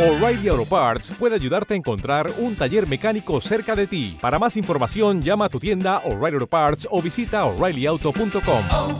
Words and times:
O'Reilly 0.00 0.48
Auto 0.48 0.64
Parts 0.64 1.12
puede 1.18 1.34
ayudarte 1.34 1.74
a 1.74 1.76
encontrar 1.76 2.32
un 2.38 2.56
taller 2.56 2.88
mecánico 2.88 3.38
cerca 3.42 3.76
de 3.76 3.86
ti. 3.86 4.16
Para 4.18 4.38
más 4.38 4.56
información, 4.56 5.20
llama 5.20 5.44
a 5.44 5.48
tu 5.50 5.60
tienda 5.60 5.98
O'Reilly 6.06 6.36
Auto 6.36 6.46
Parts 6.46 6.88
o 6.90 7.02
visita 7.02 7.44
oreillyauto.com. 7.44 8.64
oh, 8.70 8.98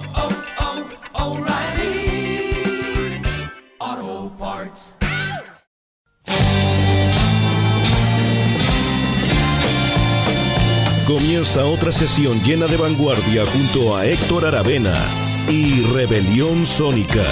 oh, 3.82 4.30
Parts. 4.38 4.94
Comienza 11.06 11.64
otra 11.64 11.92
sesión 11.92 12.38
llena 12.42 12.66
de 12.66 12.76
vanguardia 12.76 13.46
junto 13.46 13.96
a 13.96 14.04
Héctor 14.04 14.44
Aravena 14.44 15.02
y 15.48 15.82
Rebelión 15.84 16.66
Sónica. 16.66 17.24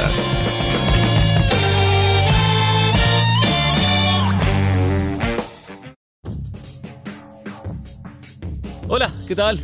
Hola, 8.91 9.11
¿qué 9.27 9.37
tal? 9.37 9.61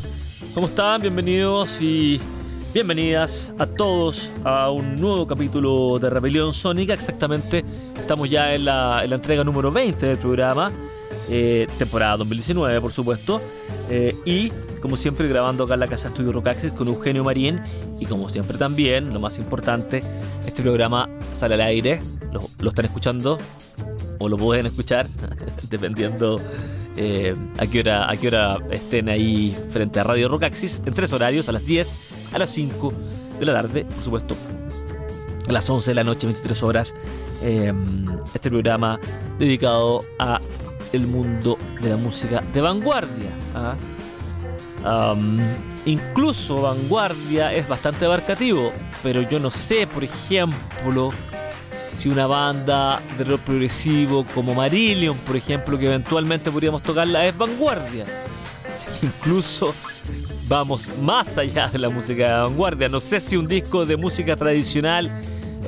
¿Cómo 0.53 0.67
están? 0.67 1.01
Bienvenidos 1.01 1.81
y 1.81 2.21
bienvenidas 2.75 3.55
a 3.59 3.65
todos 3.65 4.31
a 4.45 4.71
un 4.71 4.97
nuevo 4.97 5.27
capítulo 5.27 5.99
de 5.99 6.11
Rebelión 6.11 6.53
Sónica. 6.53 6.93
Exactamente, 6.93 7.65
estamos 7.97 8.29
ya 8.29 8.55
en 8.55 8.67
la, 8.67 9.03
en 9.03 9.09
la 9.09 9.17
entrega 9.17 9.43
número 9.43 9.73
20 9.73 10.09
del 10.09 10.19
programa, 10.19 10.71
eh, 11.31 11.67
temporada 11.79 12.19
2019, 12.19 12.83
por 12.83 12.93
supuesto. 12.93 13.41
Eh, 13.89 14.15
y, 14.27 14.51
como 14.83 14.99
siempre, 14.99 15.27
grabando 15.27 15.65
acá 15.65 15.73
en 15.73 15.81
la 15.81 15.89
Casa 15.89 16.09
Estudio 16.09 16.31
Rocaxis 16.31 16.73
con 16.73 16.89
Eugenio 16.89 17.25
Marín. 17.25 17.63
Y, 17.99 18.05
como 18.05 18.29
siempre, 18.29 18.59
también, 18.59 19.15
lo 19.15 19.21
más 19.21 19.39
importante, 19.39 20.03
este 20.47 20.61
programa 20.61 21.09
sale 21.35 21.55
al 21.55 21.63
aire. 21.63 22.03
Lo, 22.31 22.41
lo 22.59 22.69
están 22.69 22.85
escuchando 22.85 23.39
o 24.19 24.29
lo 24.29 24.37
pueden 24.37 24.67
escuchar, 24.67 25.09
dependiendo 25.71 26.39
eh, 26.97 27.35
a, 27.59 27.67
qué 27.67 27.81
hora, 27.81 28.11
a 28.11 28.17
qué 28.17 28.29
hora 28.29 28.59
estén 28.71 29.09
ahí 29.09 29.57
frente 29.71 30.01
a 30.01 30.05
Radio 30.05 30.29
Rocaxis, 30.29 30.81
en 30.85 30.95
tres 30.95 31.13
horarios, 31.13 31.49
a 31.49 31.53
las 31.53 31.65
10, 31.65 31.93
a 32.33 32.39
las 32.39 32.51
5 32.51 32.93
de 33.39 33.47
la 33.47 33.53
tarde, 33.53 33.85
por 33.85 34.03
supuesto, 34.03 34.37
a 35.49 35.53
las 35.53 35.69
11 35.69 35.91
de 35.91 35.95
la 35.95 36.05
noche, 36.05 36.27
23 36.27 36.63
horas, 36.63 36.95
eh, 37.43 37.73
este 38.35 38.51
programa 38.51 38.99
dedicado 39.39 40.05
a 40.19 40.41
el 40.93 41.07
mundo 41.07 41.59
de 41.81 41.91
la 41.91 41.97
música 41.97 42.43
de 42.53 42.61
vanguardia. 42.61 43.31
¿ah? 43.55 43.75
Incluso 45.87 46.63
vanguardia 46.63 47.53
es 47.53 47.69
bastante 47.69 48.05
abarcativo, 48.05 48.73
pero 49.03 49.23
yo 49.23 49.39
no 49.41 49.51
sé, 49.51 49.87
por 49.87 50.05
ejemplo, 50.05 51.11
si 51.95 52.09
una 52.09 52.27
banda 52.27 53.01
de 53.17 53.25
rock 53.25 53.41
progresivo 53.43 54.25
como 54.35 54.55
Marillion, 54.55 55.17
por 55.19 55.37
ejemplo, 55.37 55.79
que 55.79 55.87
eventualmente 55.87 56.51
podríamos 56.51 56.83
tocarla, 56.83 57.27
es 57.27 57.37
vanguardia. 57.37 58.05
Incluso 59.03 59.75
vamos 60.49 60.89
más 61.01 61.39
allá 61.39 61.69
de 61.69 61.79
la 61.79 61.89
música 61.89 62.25
de 62.25 62.43
vanguardia. 62.43 62.89
No 62.89 63.01
sé 63.01 63.21
si 63.21 63.37
un 63.37 63.47
disco 63.47 63.87
de 63.87 63.97
música 63.97 64.37
tradicional 64.37 65.11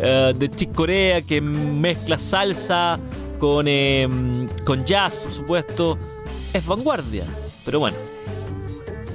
eh, 0.01 0.33
de 0.37 0.51
Chick 0.51 0.73
Corea 0.73 1.23
que 1.23 1.41
mezcla 1.41 2.19
salsa 2.19 2.99
con, 3.39 3.67
eh, 3.69 4.09
con 4.65 4.85
jazz, 4.85 5.15
por 5.17 5.33
supuesto, 5.33 5.99
es 6.53 6.67
vanguardia. 6.67 7.25
Pero 7.65 7.81
bueno, 7.81 7.97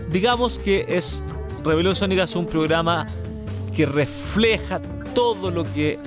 digamos 0.09 0.59
que 0.59 0.85
es 0.87 1.21
Rebelión 1.63 1.95
Sónica 1.95 2.23
es 2.23 2.35
un 2.35 2.47
programa 2.47 3.05
que 3.75 3.85
refleja 3.85 4.81
todo 5.13 5.51
lo 5.51 5.63
que 5.73 5.99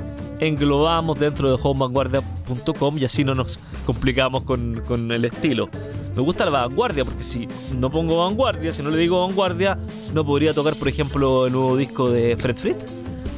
englobamos 0.47 1.19
dentro 1.19 1.49
de 1.49 1.59
homevanguardia.com 1.63 2.99
y 2.99 3.05
así 3.05 3.25
no 3.25 3.35
nos 3.35 3.59
complicamos 3.87 4.43
con, 4.43 4.83
con, 4.87 5.11
el 5.13 5.25
estilo. 5.25 5.69
Me 6.15 6.23
gusta 6.23 6.45
la 6.45 6.51
vanguardia 6.51 7.05
porque 7.05 7.23
si 7.23 7.49
no 7.77 7.91
pongo 7.91 8.25
vanguardia, 8.25 8.73
si 8.73 8.83
no 8.83 8.91
le 8.91 8.99
digo 8.99 9.27
vanguardia, 9.27 9.79
no 10.13 10.25
podría 10.25 10.55
tocar, 10.55 10.75
por 10.77 10.89
ejemplo, 10.89 11.47
el 11.47 11.53
nuevo 11.53 11.77
disco 11.77 12.11
de 12.11 12.37
Fred 12.37 12.57
Frit, 12.57 12.77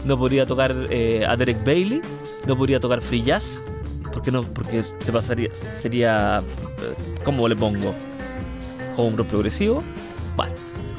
no 0.05 0.19
podría 0.19 0.47
tocar 0.47 0.75
eh, 0.91 1.25
a 1.27 1.37
Derek 1.37 1.65
Bailey, 1.65 2.03
no 2.47 2.57
podría 2.57 2.81
tocar 2.81 3.01
Free 3.01 3.23
Jazz, 3.23 3.63
porque 4.13 4.31
no, 4.31 4.43
porque 4.43 4.85
se 5.01 5.13
pasaría, 5.13 5.55
sería, 5.55 6.39
eh, 6.41 7.23
¿cómo 7.25 7.49
le 7.49 7.57
pongo? 7.57 7.95
Home 8.97 9.17
rock 9.17 9.29
progresivo. 9.29 9.83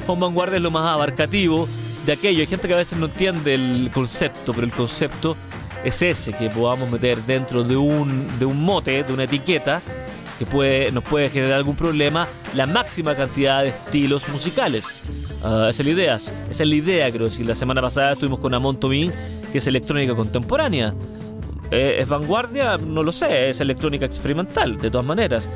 Home 0.08 0.22
vanguardia 0.22 0.56
es 0.56 0.62
lo 0.62 0.70
más 0.70 0.86
abarcativo 0.86 1.68
de 2.06 2.12
aquello. 2.12 2.40
Hay 2.40 2.46
gente 2.46 2.66
que 2.66 2.74
a 2.74 2.78
veces 2.78 2.98
no 2.98 3.06
entiende 3.06 3.54
el 3.54 3.90
concepto, 3.92 4.54
pero 4.54 4.66
el 4.66 4.72
concepto 4.72 5.36
es 5.88 6.02
ese, 6.02 6.32
que 6.32 6.50
podamos 6.50 6.90
meter 6.90 7.22
dentro 7.24 7.64
de 7.64 7.76
un, 7.76 8.26
de 8.38 8.44
un 8.44 8.62
mote, 8.62 9.02
de 9.02 9.12
una 9.12 9.24
etiqueta, 9.24 9.80
que 10.38 10.46
puede, 10.46 10.92
nos 10.92 11.04
puede 11.04 11.30
generar 11.30 11.54
algún 11.54 11.76
problema, 11.76 12.28
la 12.54 12.66
máxima 12.66 13.14
cantidad 13.14 13.62
de 13.62 13.70
estilos 13.70 14.28
musicales. 14.28 14.84
Uh, 15.42 15.66
esa 15.66 15.70
es 15.70 15.84
la 15.84 15.90
idea, 15.90 16.14
esa 16.16 16.32
es 16.50 16.68
la 16.68 16.74
idea, 16.74 17.10
creo. 17.10 17.30
Si 17.30 17.44
la 17.44 17.54
semana 17.54 17.80
pasada 17.80 18.12
estuvimos 18.12 18.40
con 18.40 18.54
Amon 18.54 18.78
Tobin, 18.78 19.12
que 19.52 19.58
es 19.58 19.66
electrónica 19.66 20.14
contemporánea. 20.14 20.94
Eh, 21.70 21.98
¿Es 22.00 22.08
vanguardia? 22.08 22.78
No 22.78 23.02
lo 23.02 23.12
sé, 23.12 23.50
es 23.50 23.60
electrónica 23.60 24.06
experimental, 24.06 24.78
de 24.78 24.90
todas 24.90 25.06
maneras. 25.06 25.48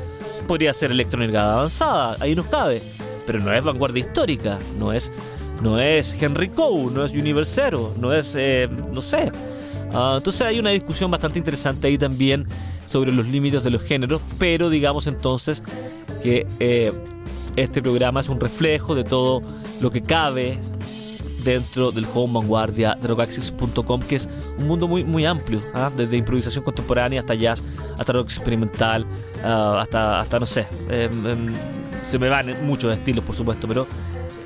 Podría 0.47 0.73
ser 0.73 0.91
electrónica 0.91 1.53
avanzada, 1.53 2.17
ahí 2.19 2.35
nos 2.35 2.45
cabe. 2.47 2.81
Pero 3.25 3.39
no 3.39 3.53
es 3.53 3.63
vanguardia 3.63 4.01
histórica, 4.01 4.59
no 4.77 4.93
es, 4.93 5.11
no 5.61 5.79
es 5.79 6.15
Henry 6.19 6.49
Coe, 6.49 6.91
no 6.91 7.05
es 7.05 7.13
Universero, 7.13 7.93
no 7.99 8.13
es, 8.13 8.35
eh, 8.35 8.69
no 8.91 9.01
sé. 9.01 9.31
Uh, 9.93 10.17
entonces 10.17 10.41
hay 10.41 10.59
una 10.59 10.71
discusión 10.71 11.11
bastante 11.11 11.37
interesante 11.37 11.87
ahí 11.87 11.97
también 11.97 12.47
sobre 12.87 13.11
los 13.11 13.27
límites 13.27 13.63
de 13.63 13.71
los 13.71 13.83
géneros, 13.83 14.21
pero 14.39 14.69
digamos 14.69 15.07
entonces 15.07 15.61
que 16.23 16.47
eh, 16.59 16.91
este 17.55 17.81
programa 17.81 18.21
es 18.21 18.29
un 18.29 18.39
reflejo 18.39 18.95
de 18.95 19.03
todo 19.03 19.41
lo 19.81 19.91
que 19.91 20.01
cabe 20.01 20.59
dentro 21.43 21.91
del 21.91 22.05
home 22.13 22.33
vanguardia 22.33 22.97
de 22.99 23.07
rockaxis.com, 23.07 24.01
que 24.01 24.15
es 24.15 24.29
un 24.57 24.67
mundo 24.67 24.87
muy, 24.87 25.03
muy 25.03 25.25
amplio, 25.25 25.59
¿ah? 25.73 25.91
desde 25.95 26.17
improvisación 26.17 26.63
contemporánea 26.63 27.21
hasta 27.21 27.35
jazz, 27.35 27.61
hasta 27.97 28.13
rock 28.13 28.25
experimental, 28.25 29.05
uh, 29.43 29.77
hasta, 29.77 30.21
hasta 30.21 30.39
no 30.39 30.45
sé, 30.45 30.61
eh, 30.89 31.09
eh, 31.11 31.35
se 32.05 32.17
me 32.17 32.29
van 32.29 32.65
muchos 32.65 32.93
estilos 32.93 33.23
por 33.23 33.35
supuesto, 33.35 33.67
pero 33.67 33.87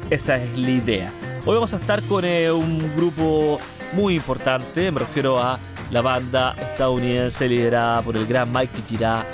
esa 0.09 0.37
es 0.37 0.57
la 0.57 0.69
idea. 0.69 1.13
Hoy 1.45 1.55
vamos 1.55 1.73
a 1.73 1.77
estar 1.77 2.01
con 2.03 2.25
eh, 2.25 2.51
un 2.51 2.79
grupo 2.95 3.59
muy 3.93 4.15
importante, 4.15 4.91
me 4.91 4.99
refiero 4.99 5.39
a 5.39 5.59
la 5.91 6.01
banda 6.01 6.55
estadounidense 6.59 7.47
liderada 7.47 8.01
por 8.01 8.17
el 8.17 8.25
gran 8.25 8.51
Michael 8.51 8.83
Girard 8.87 9.25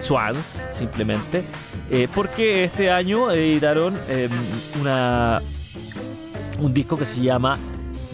Swans, 0.00 0.66
simplemente, 0.72 1.44
eh, 1.90 2.08
porque 2.14 2.64
este 2.64 2.90
año 2.90 3.30
editaron 3.30 3.96
eh, 4.08 4.28
una, 4.80 5.42
un 6.58 6.72
disco 6.72 6.96
que 6.96 7.04
se 7.04 7.20
llama 7.20 7.58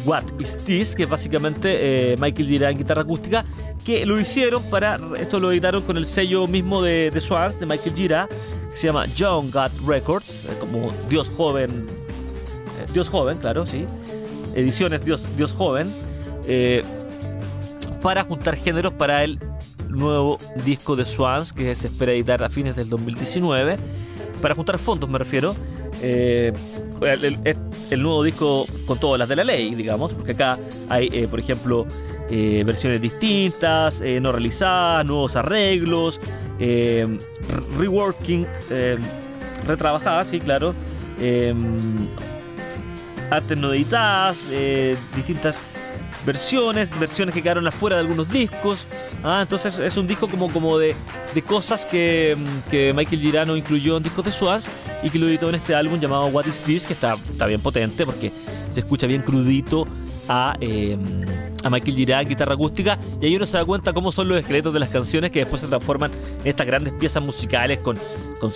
What 0.04 0.24
Is 0.38 0.58
This, 0.58 0.94
que 0.94 1.04
es 1.04 1.08
básicamente 1.08 2.12
eh, 2.12 2.16
Michael 2.18 2.48
Girard 2.48 2.72
en 2.72 2.78
guitarra 2.78 3.02
acústica, 3.02 3.44
que 3.84 4.04
lo 4.04 4.20
hicieron 4.20 4.62
para, 4.64 4.98
esto 5.18 5.38
lo 5.38 5.52
editaron 5.52 5.82
con 5.82 5.96
el 5.96 6.06
sello 6.06 6.46
mismo 6.46 6.82
de, 6.82 7.10
de 7.10 7.20
Swans, 7.20 7.58
de 7.58 7.66
Michael 7.66 7.94
Girard, 7.94 8.28
que 8.70 8.76
se 8.76 8.88
llama 8.88 9.06
Young 9.14 9.50
God 9.52 9.70
Records, 9.86 10.44
como 10.58 10.92
Dios 11.08 11.30
joven, 11.36 11.86
Dios 12.92 13.08
joven, 13.08 13.38
claro, 13.38 13.64
sí 13.64 13.86
ediciones 14.56 15.04
Dios, 15.04 15.28
Dios 15.36 15.52
Joven, 15.52 15.92
eh, 16.48 16.82
para 18.02 18.24
juntar 18.24 18.56
géneros 18.56 18.92
para 18.94 19.22
el 19.22 19.38
nuevo 19.88 20.38
disco 20.64 20.96
de 20.96 21.04
Swans 21.04 21.52
que 21.52 21.74
se 21.76 21.88
espera 21.88 22.12
editar 22.12 22.42
a 22.42 22.48
fines 22.48 22.74
del 22.74 22.88
2019. 22.88 23.76
Para 24.42 24.54
juntar 24.54 24.78
fondos 24.78 25.08
me 25.08 25.18
refiero. 25.18 25.54
Eh, 26.02 26.52
el, 27.90 28.02
nuevo 28.02 28.22
disco 28.22 28.66
con 28.86 28.98
todas 28.98 29.18
las 29.18 29.28
de 29.28 29.36
la 29.36 29.44
ley, 29.44 29.74
digamos, 29.74 30.12
porque 30.12 30.32
acá 30.32 30.58
hay, 30.88 31.08
eh, 31.12 31.26
por 31.28 31.40
ejemplo, 31.40 31.86
versiones 32.28 33.00
distintas, 33.00 34.02
no 34.20 34.32
realizadas, 34.32 35.06
nuevos 35.06 35.36
arreglos, 35.36 36.20
reworking, 37.78 38.46
retrabajadas, 39.66 40.26
sí, 40.26 40.40
claro 40.40 40.74
artes 43.30 43.56
no 43.56 43.72
editadas, 43.72 44.38
eh, 44.50 44.96
distintas 45.14 45.58
versiones, 46.24 46.98
versiones 46.98 47.34
que 47.34 47.42
quedaron 47.42 47.66
afuera 47.66 47.96
de 47.96 48.02
algunos 48.02 48.28
discos. 48.28 48.86
Ah, 49.22 49.40
entonces 49.42 49.78
es 49.78 49.96
un 49.96 50.06
disco 50.06 50.28
como, 50.28 50.52
como 50.52 50.78
de, 50.78 50.94
de 51.34 51.42
cosas 51.42 51.86
que, 51.86 52.36
que, 52.70 52.92
Michael 52.92 53.20
Girano 53.20 53.56
incluyó 53.56 53.96
en 53.96 54.02
discos 54.02 54.24
de 54.24 54.32
Swans 54.32 54.66
y 55.02 55.10
que 55.10 55.18
lo 55.18 55.28
editó 55.28 55.48
en 55.48 55.54
este 55.54 55.74
álbum 55.74 56.00
llamado 56.00 56.26
What 56.26 56.46
Is 56.46 56.60
This, 56.60 56.86
que 56.86 56.92
está, 56.92 57.14
está 57.14 57.46
bien 57.46 57.60
potente 57.60 58.04
porque 58.04 58.32
se 58.70 58.80
escucha 58.80 59.06
bien 59.06 59.22
crudito 59.22 59.86
a, 60.28 60.56
eh, 60.60 60.98
a 61.62 61.70
Michael 61.70 61.96
Girard 61.96 62.22
en 62.22 62.28
guitarra 62.28 62.54
acústica 62.54 62.98
y 63.20 63.26
ahí 63.26 63.36
uno 63.36 63.46
se 63.46 63.56
da 63.56 63.64
cuenta 63.64 63.92
cómo 63.92 64.10
son 64.10 64.28
los 64.28 64.40
esqueletos 64.40 64.72
de 64.74 64.80
las 64.80 64.88
canciones 64.88 65.30
que 65.30 65.40
después 65.40 65.62
se 65.62 65.68
transforman 65.68 66.10
en 66.40 66.46
estas 66.46 66.66
grandes 66.66 66.92
piezas 66.94 67.24
musicales 67.24 67.78
con, 67.78 67.96
con 68.40 68.50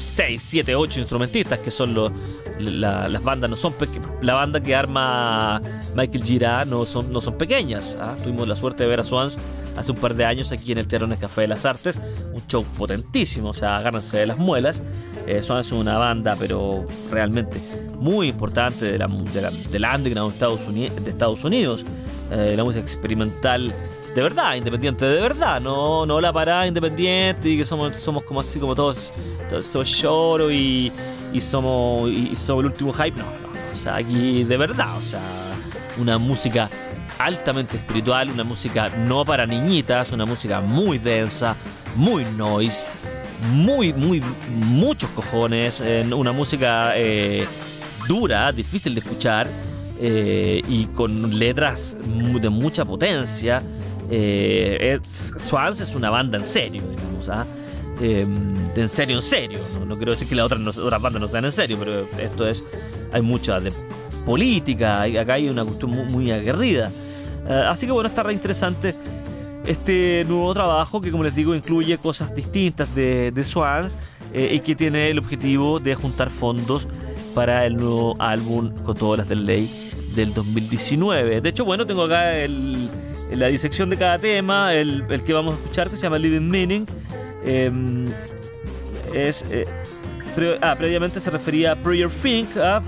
6, 0.00 0.42
7, 0.44 0.74
8 0.74 1.00
instrumentistas, 1.00 1.58
que 1.58 1.70
son 1.70 1.94
los, 1.94 2.12
la- 2.58 3.08
las 3.08 3.22
bandas, 3.22 3.50
no 3.50 3.56
son 3.56 3.74
la 4.22 4.34
banda 4.34 4.60
que 4.60 4.74
arma 4.74 5.60
Michael 5.94 6.24
Gira 6.24 6.64
no 6.64 6.84
son, 6.84 7.12
no 7.12 7.20
son 7.20 7.36
pequeñas. 7.38 7.96
¿ah? 8.00 8.14
Tuvimos 8.22 8.46
la 8.48 8.56
suerte 8.56 8.82
de 8.84 8.88
ver 8.88 9.00
a 9.00 9.04
Swans 9.04 9.38
hace 9.76 9.92
un 9.92 9.98
par 9.98 10.14
de 10.14 10.24
años 10.24 10.52
aquí 10.52 10.72
en 10.72 10.78
el 10.78 10.86
Teatro 10.88 11.06
Café 11.20 11.42
de 11.42 11.48
las 11.48 11.64
Artes, 11.64 11.98
un 12.32 12.46
show 12.46 12.64
potentísimo, 12.78 13.50
o 13.50 13.54
sea, 13.54 13.76
agárrense 13.76 14.18
de 14.18 14.26
las 14.26 14.38
muelas. 14.38 14.82
Eh, 15.26 15.42
Swans 15.42 15.66
es 15.66 15.72
una 15.72 15.98
banda, 15.98 16.36
pero 16.38 16.86
realmente 17.10 17.60
muy 17.98 18.28
importante 18.28 18.84
de 18.92 18.98
la, 18.98 19.06
de 19.08 19.40
del 19.70 19.84
underground 19.84 20.30
de 20.30 20.34
Estados 20.34 20.66
Unidos, 20.68 21.04
de 21.04 21.10
Estados 21.10 21.44
Unidos. 21.44 21.84
Eh, 22.30 22.54
la 22.56 22.64
música 22.64 22.82
experimental 22.82 23.72
de 24.16 24.22
verdad, 24.22 24.54
independiente 24.54 25.04
de 25.04 25.20
verdad, 25.20 25.60
no, 25.60 26.06
no 26.06 26.22
la 26.22 26.32
parada 26.32 26.66
independiente 26.66 27.50
y 27.50 27.58
que 27.58 27.66
somos, 27.66 27.94
somos 27.96 28.24
como 28.24 28.40
así 28.40 28.58
como 28.58 28.74
todos, 28.74 29.12
todos, 29.70 30.00
lloro 30.00 30.50
y, 30.50 30.90
y 31.34 31.40
somos 31.42 32.08
y, 32.08 32.34
somos 32.34 32.60
el 32.60 32.66
último 32.70 32.94
hype, 32.94 33.10
no, 33.10 33.24
no, 33.24 33.52
no, 33.52 33.74
o 33.74 33.76
sea, 33.76 33.96
aquí 33.96 34.42
de 34.42 34.56
verdad, 34.56 34.96
o 34.96 35.02
sea, 35.02 35.20
una 35.98 36.16
música 36.16 36.70
altamente 37.18 37.76
espiritual, 37.76 38.30
una 38.30 38.42
música 38.42 38.88
no 38.88 39.22
para 39.26 39.44
niñitas, 39.44 40.10
una 40.12 40.24
música 40.24 40.62
muy 40.62 40.96
densa, 40.96 41.54
muy 41.94 42.24
noise, 42.24 42.86
muy, 43.52 43.92
muy, 43.92 44.22
muchos 44.48 45.10
cojones, 45.10 45.82
una 46.10 46.32
música 46.32 46.92
eh, 46.96 47.46
dura, 48.08 48.50
difícil 48.50 48.94
de 48.94 49.00
escuchar 49.00 49.46
eh, 50.00 50.62
y 50.66 50.86
con 50.86 51.38
letras 51.38 51.96
de 52.00 52.48
mucha 52.48 52.82
potencia. 52.86 53.62
Eh, 54.10 54.98
Swans 55.38 55.80
es 55.80 55.94
una 55.94 56.10
banda 56.10 56.38
en 56.38 56.44
serio, 56.44 56.82
digamos, 56.88 57.28
¿ah? 57.28 57.46
Eh, 58.00 58.26
en 58.76 58.88
serio, 58.88 59.16
en 59.16 59.22
serio. 59.22 59.58
No, 59.86 59.96
quiero 59.96 60.12
decir 60.12 60.28
que 60.28 60.34
las 60.34 60.46
otras, 60.46 60.60
no- 60.60 60.70
otras 60.70 61.00
bandas 61.00 61.20
no 61.20 61.28
sean 61.28 61.44
en 61.46 61.52
serio, 61.52 61.76
pero 61.78 62.06
esto 62.22 62.46
es. 62.46 62.64
Hay 63.12 63.22
mucha 63.22 63.58
de 63.60 63.72
política, 64.24 65.02
acá 65.02 65.34
hay 65.34 65.48
una 65.48 65.64
cuestión 65.64 65.90
muy, 65.92 66.04
muy 66.10 66.30
aguerrida. 66.30 66.90
Eh, 67.48 67.64
así 67.66 67.86
que 67.86 67.92
bueno, 67.92 68.08
está 68.08 68.22
re 68.22 68.32
interesante 68.32 68.94
este 69.66 70.24
nuevo 70.26 70.52
trabajo 70.54 71.00
que, 71.00 71.10
como 71.10 71.24
les 71.24 71.34
digo, 71.34 71.54
incluye 71.54 71.96
cosas 71.98 72.34
distintas 72.34 72.94
de, 72.94 73.30
de 73.32 73.44
Swans 73.44 73.96
eh, 74.32 74.50
y 74.54 74.60
que 74.60 74.74
tiene 74.76 75.10
el 75.10 75.18
objetivo 75.18 75.80
de 75.80 75.94
juntar 75.94 76.30
fondos 76.30 76.86
para 77.34 77.66
el 77.66 77.76
nuevo 77.76 78.14
álbum 78.18 78.70
con 78.84 78.96
todas 78.96 79.18
las 79.18 79.28
del 79.28 79.46
ley 79.46 79.70
del 80.14 80.32
2019. 80.34 81.40
De 81.40 81.48
hecho, 81.48 81.64
bueno, 81.64 81.86
tengo 81.86 82.02
acá 82.04 82.36
el, 82.36 82.88
la 83.32 83.48
disección 83.48 83.90
de 83.90 83.96
cada 83.96 84.18
tema, 84.18 84.74
el, 84.74 85.04
el 85.08 85.22
que 85.22 85.32
vamos 85.32 85.54
a 85.54 85.58
escuchar 85.58 85.90
que 85.90 85.96
se 85.96 86.02
llama 86.02 86.18
Living 86.18 86.48
Meaning. 86.48 86.86
Eh, 87.44 87.70
es, 89.14 89.44
eh, 89.50 89.64
ah, 90.60 90.74
previamente 90.76 91.20
se 91.20 91.30
refería 91.30 91.72
a 91.72 91.76
Prayer 91.76 92.08
Think. 92.08 92.56
ah, 92.58 92.82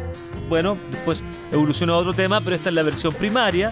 bueno, 0.48 0.76
después 0.90 1.22
evolucionó 1.52 1.94
a 1.94 1.98
otro 1.98 2.14
tema, 2.14 2.40
pero 2.40 2.56
esta 2.56 2.70
es 2.70 2.74
la 2.74 2.82
versión 2.82 3.12
primaria. 3.14 3.70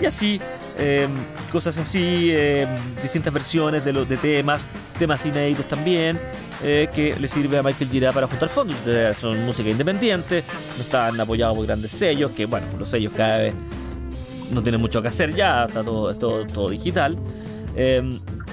Y 0.00 0.06
así, 0.06 0.40
eh, 0.78 1.08
cosas 1.50 1.76
así, 1.78 2.30
eh, 2.30 2.66
distintas 3.02 3.32
versiones 3.32 3.84
de, 3.84 3.92
los 3.92 4.08
de 4.08 4.16
temas, 4.16 4.64
temas 4.98 5.24
inéditos 5.26 5.66
también, 5.66 6.18
eh, 6.62 6.88
que 6.94 7.16
le 7.18 7.28
sirve 7.28 7.58
a 7.58 7.62
Michael 7.62 7.90
Gira 7.90 8.12
para 8.12 8.26
juntar 8.26 8.48
fondos. 8.48 8.76
Son 9.20 9.44
música 9.44 9.68
independiente, 9.68 10.44
no 10.76 10.82
están 10.82 11.20
apoyados 11.20 11.56
por 11.56 11.66
grandes 11.66 11.92
sellos, 11.92 12.30
que 12.32 12.46
bueno, 12.46 12.66
los 12.78 12.88
sellos 12.88 13.12
cada 13.16 13.38
vez 13.38 13.54
no 14.52 14.62
tienen 14.62 14.80
mucho 14.80 15.00
que 15.02 15.08
hacer 15.08 15.34
ya, 15.34 15.64
está 15.66 15.82
todo, 15.82 16.14
todo, 16.46 16.68
digital. 16.70 17.16
Eh, 17.76 18.02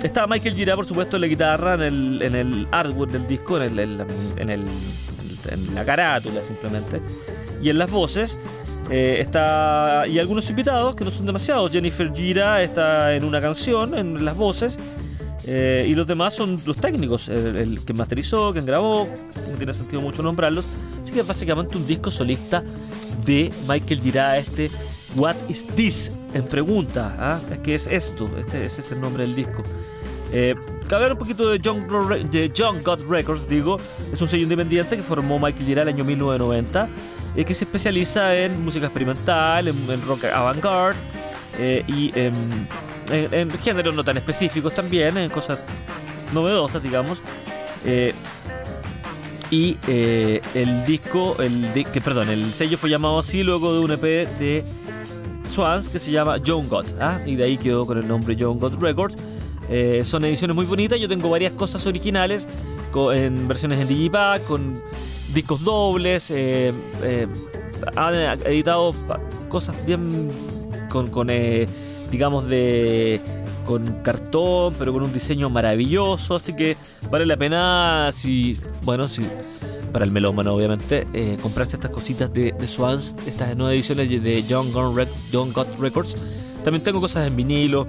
está 0.04 0.28
Michael 0.28 0.56
Gira, 0.56 0.76
por 0.76 0.86
supuesto, 0.86 1.18
en 1.18 1.22
la 1.22 1.28
guitarra, 1.28 1.74
en 1.76 1.82
el, 1.82 2.22
en 2.22 2.36
el 2.36 2.68
artwork 2.72 3.12
del 3.12 3.28
disco, 3.28 3.62
en, 3.62 3.80
el, 3.80 4.06
en, 4.38 4.50
el- 4.50 4.66
la 5.74 5.86
carátula 5.86 6.42
simplemente, 6.42 7.02
y 7.62 7.70
en 7.70 7.78
las 7.78 7.90
voces. 7.92 8.38
eh, 8.92 9.18
está 9.20 10.06
y 10.08 10.20
algunos 10.20 10.48
invitados 10.50 10.96
que 10.96 11.04
no 11.04 11.10
son 11.12 11.26
demasiados. 11.26 11.72
Jennifer 11.72 12.12
Gira 12.14 12.62
está 12.62 13.16
en 13.16 13.24
una 13.24 13.42
canción, 13.42 13.98
en 13.98 14.24
las 14.24 14.36
voces, 14.38 14.78
eh, 15.48 15.86
y 15.90 15.96
los 15.96 16.06
demás 16.06 16.34
son 16.36 16.60
los 16.66 16.76
técnicos, 16.78 17.28
el, 17.30 17.56
el 17.56 17.86
que 17.86 17.94
masterizó, 17.94 18.52
quien 18.54 18.66
grabó, 18.66 19.08
no 19.52 19.58
tiene 19.58 19.74
sentido 19.74 20.02
mucho 20.02 20.22
nombrarlos. 20.22 20.66
Así 21.02 21.12
que 21.14 21.24
básicamente 21.24 21.78
un 21.78 21.88
disco 21.88 22.12
solista 22.12 22.64
de 23.26 23.52
Michael 23.68 24.02
Gira, 24.02 24.38
este 24.38 24.70
What 25.16 25.36
is 25.48 25.66
this? 25.76 26.12
En 26.34 26.46
pregunta, 26.46 27.16
¿ah? 27.18 27.40
Que 27.64 27.76
es 27.76 27.88
esto, 27.88 28.30
este, 28.38 28.66
es 28.66 28.92
el 28.92 29.00
nombre 29.00 29.24
del 29.26 29.36
disco. 29.36 29.64
Eh, 30.34 30.56
hablar 30.92 31.14
un 31.14 31.18
poquito 31.18 31.50
de 31.50 31.62
John, 31.64 31.88
God 32.84 33.02
Records, 33.08 33.48
digo, 33.48 33.78
es 34.12 34.22
un 34.22 34.28
sello 34.28 34.44
independiente 34.44 34.98
que 34.98 35.04
formó 35.04 35.40
Michael 35.40 35.66
Gira 35.66 35.82
el 35.84 35.88
año 35.90 36.04
1990, 36.04 36.90
eh, 37.38 37.46
que 37.46 37.54
se 37.54 37.64
especializa 37.64 38.36
en 38.36 38.64
música 38.66 38.88
experimental, 38.88 39.68
en, 39.70 40.02
rock 40.06 40.26
avant-garde 40.26 41.00
eh, 41.58 41.84
y 41.88 42.12
en, 42.20 42.34
en- 43.12 43.52
géneros 43.60 43.96
no 43.96 44.04
tan 44.04 44.18
específicos 44.18 44.74
también, 44.74 45.18
en 45.18 45.30
cosas 45.30 45.60
novedosas, 46.34 46.84
digamos. 46.84 47.22
Eh, 47.86 48.14
y 49.52 49.78
eh, 49.88 50.42
el 50.56 50.86
disco, 50.86 51.38
el 51.40 51.70
que 51.94 52.02
perdón, 52.02 52.30
el 52.30 52.52
sello 52.54 52.78
fue 52.78 52.90
llamado 52.90 53.20
así 53.20 53.44
luego 53.44 53.74
de 53.74 53.80
un 53.80 53.92
EP 53.92 54.02
de 54.40 54.66
Que 55.56 56.00
se 56.00 56.12
llama 56.12 56.36
John 56.46 56.68
God, 56.68 56.86
¿ah? 57.00 57.18
y 57.26 57.36
de 57.38 57.46
ahí 57.46 57.58
quedó 57.58 57.86
con 57.86 57.98
el 57.98 58.06
nombre 58.08 58.36
John 58.38 58.60
God 58.60 58.74
Records. 58.80 59.16
Eh, 59.70 60.02
son 60.04 60.26
ediciones 60.26 60.54
muy 60.54 60.66
bonitas, 60.66 61.00
yo 61.00 61.08
tengo 61.08 61.30
varias 61.30 61.54
cosas 61.54 61.86
originales 61.86 62.46
co- 62.92 63.14
en 63.14 63.48
versiones 63.48 63.80
en 63.80 63.88
Digipack, 63.88 64.44
con 64.46 64.82
discos 65.34 65.64
dobles, 65.64 66.30
eh, 66.30 66.74
eh, 67.04 67.28
han 67.96 68.14
editado 68.46 68.94
cosas 69.48 69.76
bien 69.86 70.30
con, 70.90 71.08
con 71.08 71.30
eh, 71.30 71.68
digamos 72.12 72.48
de 72.50 73.22
con 73.66 73.84
cartón, 74.04 74.76
pero 74.78 74.92
con 74.94 75.04
un 75.04 75.14
diseño 75.14 75.50
maravilloso, 75.50 76.36
así 76.36 76.54
que 76.56 76.76
vale 77.10 77.26
la 77.26 77.38
pena 77.38 78.12
si, 78.14 78.60
bueno, 78.84 79.08
si 79.08 79.24
para 79.96 80.04
el 80.04 80.12
melómano 80.12 80.54
obviamente, 80.54 81.08
eh, 81.14 81.38
comprarse 81.42 81.78
estas 81.78 81.90
cositas 81.90 82.34
de, 82.34 82.54
Swans, 82.68 83.16
estas 83.26 83.56
nuevas 83.56 83.76
ediciones 83.76 84.22
de 84.22 84.44
John, 84.50 84.70
Gunn 84.74 84.94
Rec- 84.94 85.08
John 85.32 85.54
God 85.54 85.68
Records. 85.80 86.18
También 86.66 86.84
tengo 86.84 87.00
cosas 87.00 87.26
en 87.26 87.34
vinilo. 87.34 87.88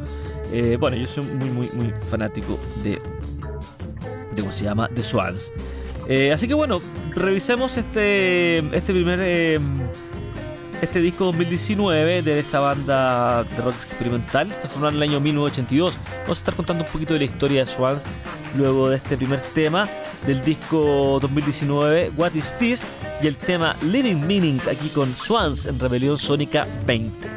eh, 0.53 0.77
bueno, 0.79 0.97
yo 0.97 1.09
soy 1.09 1.25
muy, 1.25 1.49
muy, 1.51 1.69
muy 1.75 1.93
fanático 2.09 2.61
de, 2.85 2.91
de 2.91 4.41
cómo 4.41 4.53
se 4.53 4.63
llama, 4.63 4.87
de 4.87 5.03
Swans. 5.03 5.51
Eh, 6.07 6.31
así 6.33 6.47
que 6.47 6.55
bueno, 6.55 6.77
revisemos 7.13 7.77
este, 7.77 8.59
este 8.59 8.93
primer 8.93 9.19
eh, 9.21 9.59
este 10.81 11.01
disco 11.01 11.25
2019 11.25 12.23
de 12.23 12.39
esta 12.39 12.61
banda 12.61 13.43
de 13.43 13.63
rock 13.63 13.75
experimental. 13.85 14.55
Se 14.63 14.69
formó 14.69 14.91
en 14.91 14.95
el 14.95 15.03
año 15.03 15.19
1982. 15.19 15.99
Vamos 16.23 16.39
a 16.39 16.41
estar 16.41 16.55
contando 16.55 16.85
un 16.85 16.91
poquito 16.93 17.15
de 17.15 17.19
la 17.19 17.25
historia 17.25 17.65
de 17.65 17.69
Swans 17.73 18.01
luego 18.57 18.91
de 18.91 18.97
este 18.99 19.17
primer 19.17 19.41
tema 19.41 19.89
del 20.27 20.43
disco 20.45 21.19
2019 21.21 22.13
What 22.17 22.33
Is 22.35 22.53
This 22.59 22.85
y 23.23 23.27
el 23.27 23.37
tema 23.37 23.77
Living 23.83 24.27
Meaning 24.27 24.61
aquí 24.71 24.89
con 24.89 25.15
Swans 25.15 25.67
en 25.67 25.79
Rebelión 25.79 26.19
Sónica 26.19 26.67
20. 26.87 27.36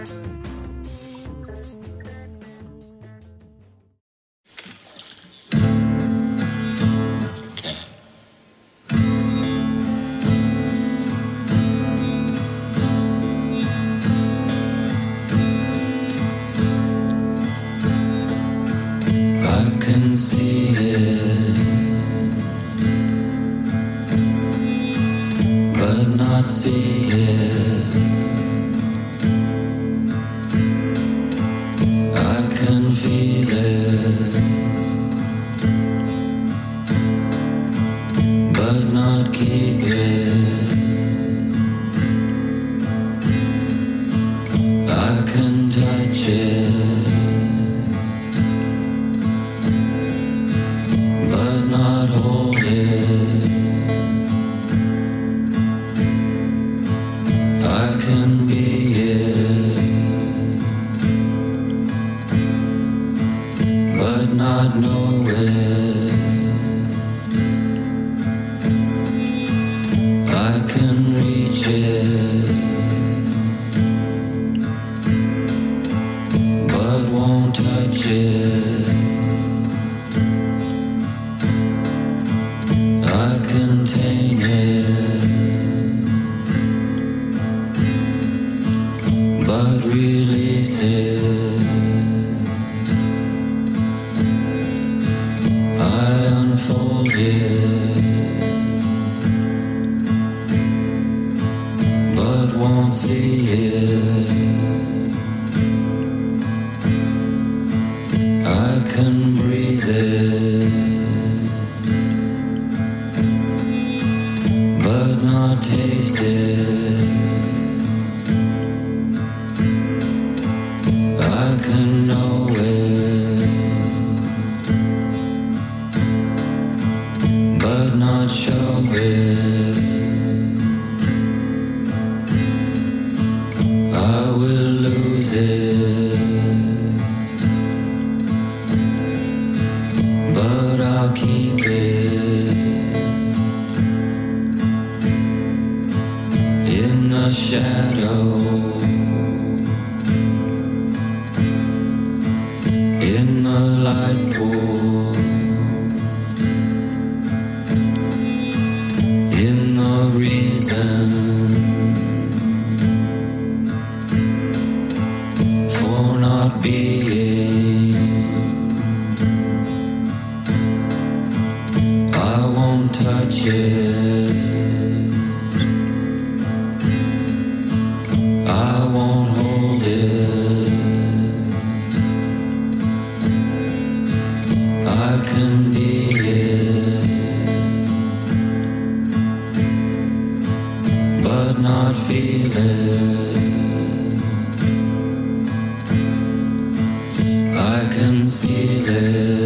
stealing. 198.30 199.39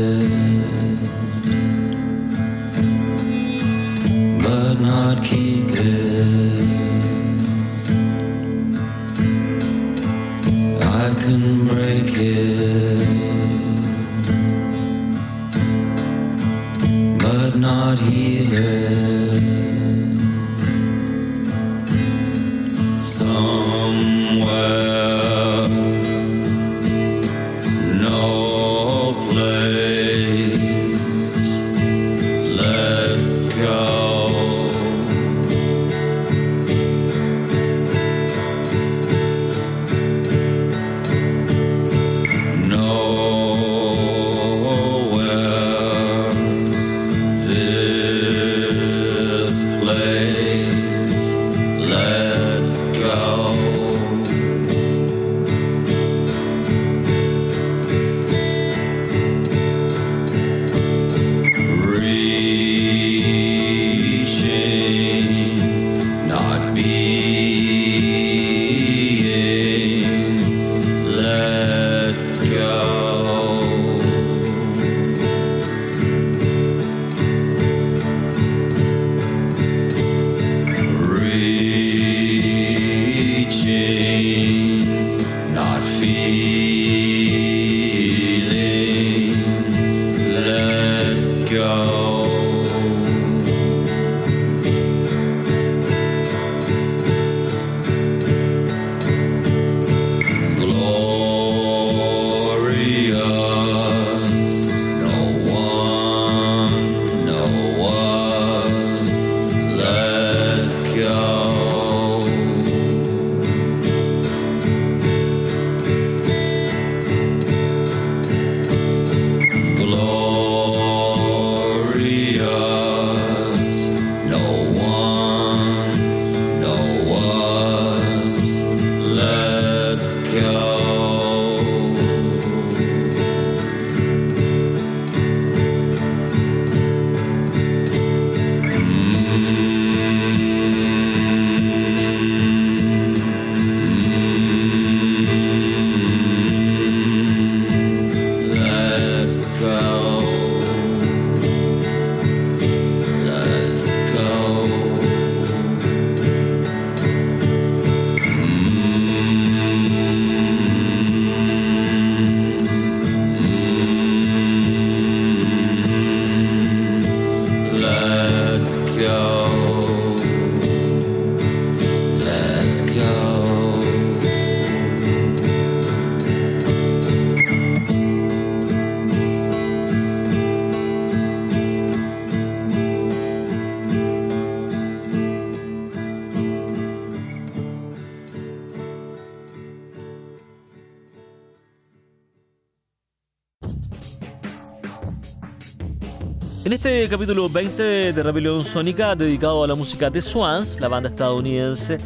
Capítulo 197.14 197.48
20 197.48 198.12
de 198.12 198.24
Rebelión 198.24 198.66
Sónica, 198.66 199.16
dedicado 199.16 199.64
a 199.64 199.68
la 199.68 199.76
música 199.76 200.10
de 200.10 200.20
Swans, 200.20 200.80
la 200.80 200.88
banda 200.88 201.10
estadounidense, 201.10 202.00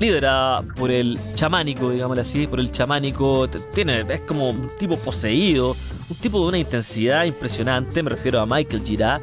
liderada 0.00 0.62
por 0.62 0.90
el 0.90 1.18
chamánico, 1.34 1.90
digámoslo 1.90 2.22
así, 2.22 2.46
por 2.46 2.58
el 2.58 2.72
chamánico, 2.72 3.46
tiene, 3.74 4.00
es 4.08 4.22
como 4.22 4.48
un 4.48 4.70
tipo 4.78 4.96
poseído, 4.96 5.76
un 6.08 6.16
tipo 6.16 6.40
de 6.40 6.46
una 6.46 6.56
intensidad 6.56 7.24
impresionante, 7.24 8.02
me 8.02 8.08
refiero 8.08 8.40
a 8.40 8.46
Michael 8.46 8.82
Girard, 8.82 9.20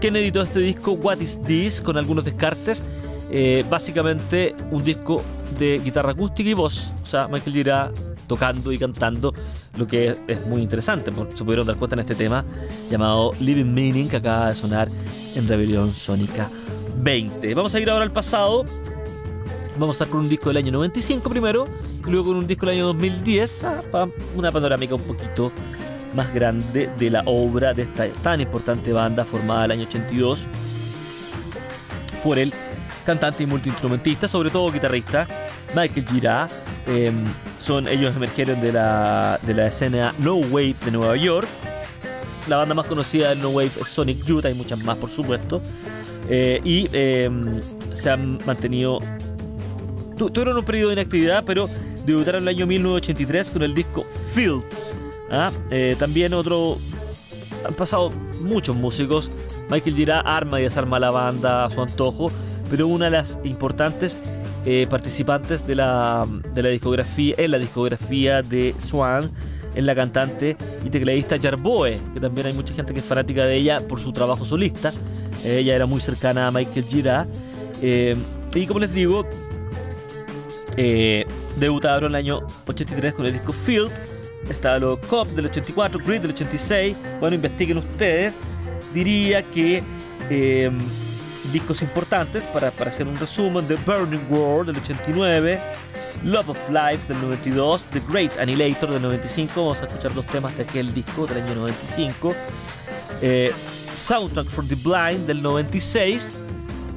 quien 0.00 0.16
editó 0.16 0.40
este 0.40 0.60
disco 0.60 0.92
What 0.92 1.20
Is 1.20 1.38
This 1.42 1.82
con 1.82 1.98
algunos 1.98 2.24
descartes, 2.24 2.82
eh, 3.30 3.62
básicamente 3.68 4.54
un 4.70 4.82
disco 4.82 5.22
de 5.58 5.82
guitarra 5.84 6.12
acústica 6.12 6.48
y 6.48 6.54
voz, 6.54 6.90
o 7.02 7.06
sea, 7.06 7.28
Michael 7.28 7.52
Girard 7.54 8.07
tocando 8.28 8.72
y 8.72 8.78
cantando, 8.78 9.34
lo 9.76 9.86
que 9.86 10.16
es, 10.28 10.46
muy 10.46 10.62
interesante, 10.62 11.10
se 11.34 11.44
pudieron 11.44 11.66
dar 11.66 11.76
cuenta 11.76 11.96
en 11.96 12.00
este 12.00 12.14
tema 12.14 12.44
llamado 12.90 13.32
Living 13.40 13.72
Meaning 13.72 14.08
que 14.08 14.16
acaba 14.16 14.50
de 14.50 14.54
sonar 14.54 14.88
en 15.34 15.48
Rebelión 15.48 15.92
Sónica 15.92 16.48
20. 16.98 17.54
Vamos 17.54 17.74
a 17.74 17.80
ir 17.80 17.90
ahora 17.90 18.04
al 18.04 18.12
pasado, 18.12 18.64
vamos 19.74 19.88
a 19.88 19.92
estar 19.92 20.08
con 20.08 20.20
un 20.20 20.28
disco 20.28 20.50
del 20.50 20.58
año 20.58 20.72
95 20.72 21.28
primero 21.28 21.66
y 22.06 22.10
luego 22.10 22.28
con 22.28 22.36
un 22.36 22.46
disco 22.46 22.66
del 22.66 22.76
año 22.76 22.86
2010 22.88 23.64
ah, 23.64 24.06
una 24.36 24.52
panorámica 24.52 24.94
un 24.94 25.02
poquito 25.02 25.50
más 26.14 26.32
grande 26.32 26.90
de 26.98 27.10
la 27.10 27.22
obra 27.26 27.74
de 27.74 27.82
esta 27.82 28.08
tan 28.22 28.40
importante 28.40 28.92
banda 28.92 29.24
formada 29.24 29.64
el 29.66 29.72
año 29.72 29.82
82 29.84 30.46
por 32.22 32.38
el 32.38 32.52
cantante 33.04 33.42
y 33.42 33.46
multiinstrumentista, 33.46 34.28
sobre 34.28 34.50
todo 34.50 34.70
guitarrista, 34.70 35.26
Michael 35.74 36.06
Girard. 36.06 36.50
Eh, 36.88 37.12
son, 37.60 37.86
ellos 37.88 38.16
emergieron 38.16 38.60
de 38.60 38.72
la, 38.72 39.38
de 39.42 39.54
la 39.54 39.66
escena 39.66 40.14
No 40.18 40.36
Wave 40.36 40.76
de 40.84 40.90
Nueva 40.90 41.16
York. 41.16 41.46
La 42.48 42.56
banda 42.56 42.74
más 42.74 42.86
conocida 42.86 43.28
del 43.30 43.42
No 43.42 43.50
Wave 43.50 43.70
es 43.80 43.88
Sonic 43.88 44.24
Youth, 44.24 44.46
hay 44.46 44.54
muchas 44.54 44.82
más 44.82 44.96
por 44.96 45.10
supuesto. 45.10 45.60
Eh, 46.30 46.60
y 46.64 46.88
eh, 46.92 47.30
se 47.94 48.10
han 48.10 48.38
mantenido... 48.46 48.98
tu- 50.16 50.30
Tuvieron 50.30 50.56
un 50.58 50.64
periodo 50.64 50.88
de 50.88 50.94
inactividad, 50.94 51.44
pero 51.44 51.68
debutaron 52.06 52.42
en 52.42 52.48
el 52.48 52.54
año 52.56 52.66
1983 52.66 53.50
con 53.50 53.62
el 53.62 53.74
disco 53.74 54.04
Field. 54.34 54.64
¿ah? 55.30 55.50
Eh, 55.70 55.94
también 55.98 56.32
otro... 56.34 56.78
Han 57.66 57.74
pasado 57.74 58.12
muchos 58.40 58.76
músicos. 58.76 59.30
Michael 59.68 59.96
Girard 59.96 60.26
arma 60.26 60.60
y 60.60 60.62
desarma 60.62 60.98
la 60.98 61.10
banda 61.10 61.64
a 61.66 61.70
su 61.70 61.82
antojo, 61.82 62.30
pero 62.70 62.86
una 62.86 63.06
de 63.06 63.10
las 63.10 63.38
importantes 63.44 64.16
eh, 64.64 64.86
participantes 64.88 65.66
de 65.66 65.74
la, 65.74 66.26
de 66.54 66.62
la 66.62 66.68
discografía, 66.68 67.34
en 67.38 67.50
la 67.50 67.58
discografía 67.58 68.42
de 68.42 68.74
Swan, 68.78 69.30
es 69.74 69.84
la 69.84 69.94
cantante 69.94 70.56
y 70.84 70.90
tecladista 70.90 71.38
Jarboe, 71.38 71.98
que 72.14 72.20
también 72.20 72.48
hay 72.48 72.52
mucha 72.52 72.74
gente 72.74 72.92
que 72.92 73.00
es 73.00 73.06
fanática 73.06 73.44
de 73.44 73.56
ella 73.56 73.80
por 73.86 74.00
su 74.00 74.12
trabajo 74.12 74.44
solista. 74.44 74.92
Eh, 75.44 75.58
ella 75.58 75.76
era 75.76 75.86
muy 75.86 76.00
cercana 76.00 76.48
a 76.48 76.50
Michael 76.50 76.86
Girard. 76.86 77.28
Eh, 77.82 78.16
y 78.54 78.66
como 78.66 78.80
les 78.80 78.92
digo, 78.92 79.24
eh, 80.76 81.26
debutaron 81.56 82.04
en 82.04 82.16
el 82.16 82.24
año 82.24 82.46
83 82.66 83.14
con 83.14 83.26
el 83.26 83.32
disco 83.32 83.52
Field. 83.52 83.90
Está 84.48 84.78
lo 84.78 85.00
Cop 85.00 85.28
del 85.28 85.46
84, 85.46 86.00
Grid 86.04 86.20
del 86.22 86.30
86. 86.30 86.96
Bueno, 87.20 87.34
investiguen 87.34 87.78
ustedes. 87.78 88.34
Diría 88.94 89.42
que 89.42 89.82
eh, 90.30 90.70
discos 91.52 91.82
importantes 91.82 92.44
para, 92.44 92.70
para 92.70 92.90
hacer 92.90 93.06
un 93.08 93.16
resumen: 93.18 93.66
The 93.66 93.76
Burning 93.76 94.26
World 94.30 94.66
del 94.72 94.82
89, 94.82 95.58
Love 96.24 96.48
of 96.50 96.68
Life 96.70 97.12
del 97.12 97.20
92, 97.22 97.82
The 97.92 98.00
Great 98.08 98.38
Annihilator 98.38 98.90
del 98.90 99.02
95. 99.02 99.52
Vamos 99.64 99.82
a 99.82 99.86
escuchar 99.86 100.14
dos 100.14 100.26
temas 100.26 100.56
de 100.56 100.62
aquel 100.64 100.92
disco 100.94 101.26
del 101.26 101.42
año 101.42 101.54
95. 101.54 102.34
Eh, 103.22 103.52
Soundtrack 103.96 104.46
for 104.46 104.66
the 104.66 104.74
Blind 104.76 105.26
del 105.26 105.42
96. 105.42 106.30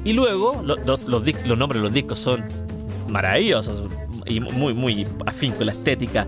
Y 0.04 0.12
luego, 0.12 0.62
lo- 0.64 0.76
lo- 0.76 0.98
los, 1.06 1.22
los 1.46 1.58
nombres 1.58 1.80
de 1.80 1.84
los 1.84 1.92
discos 1.92 2.18
son 2.18 2.44
maravillosos 3.08 3.88
y 4.26 4.40
muy, 4.40 4.72
muy 4.74 5.06
afín 5.26 5.52
con 5.52 5.66
la 5.66 5.72
estética 5.72 6.26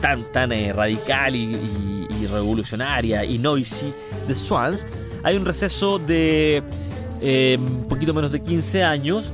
tan, 0.00 0.22
tan 0.32 0.52
eh, 0.52 0.72
radical 0.72 1.34
y- 1.36 1.56
y 2.20 2.26
revolucionaria 2.26 3.24
y 3.24 3.38
noisy 3.38 3.92
de 4.28 4.34
Swans. 4.34 4.86
Hay 5.22 5.36
un 5.36 5.44
receso 5.44 5.98
de 5.98 6.62
eh, 7.22 7.56
un 7.58 7.88
poquito 7.88 8.12
menos 8.12 8.32
de 8.32 8.42
15 8.42 8.82
años. 8.82 9.30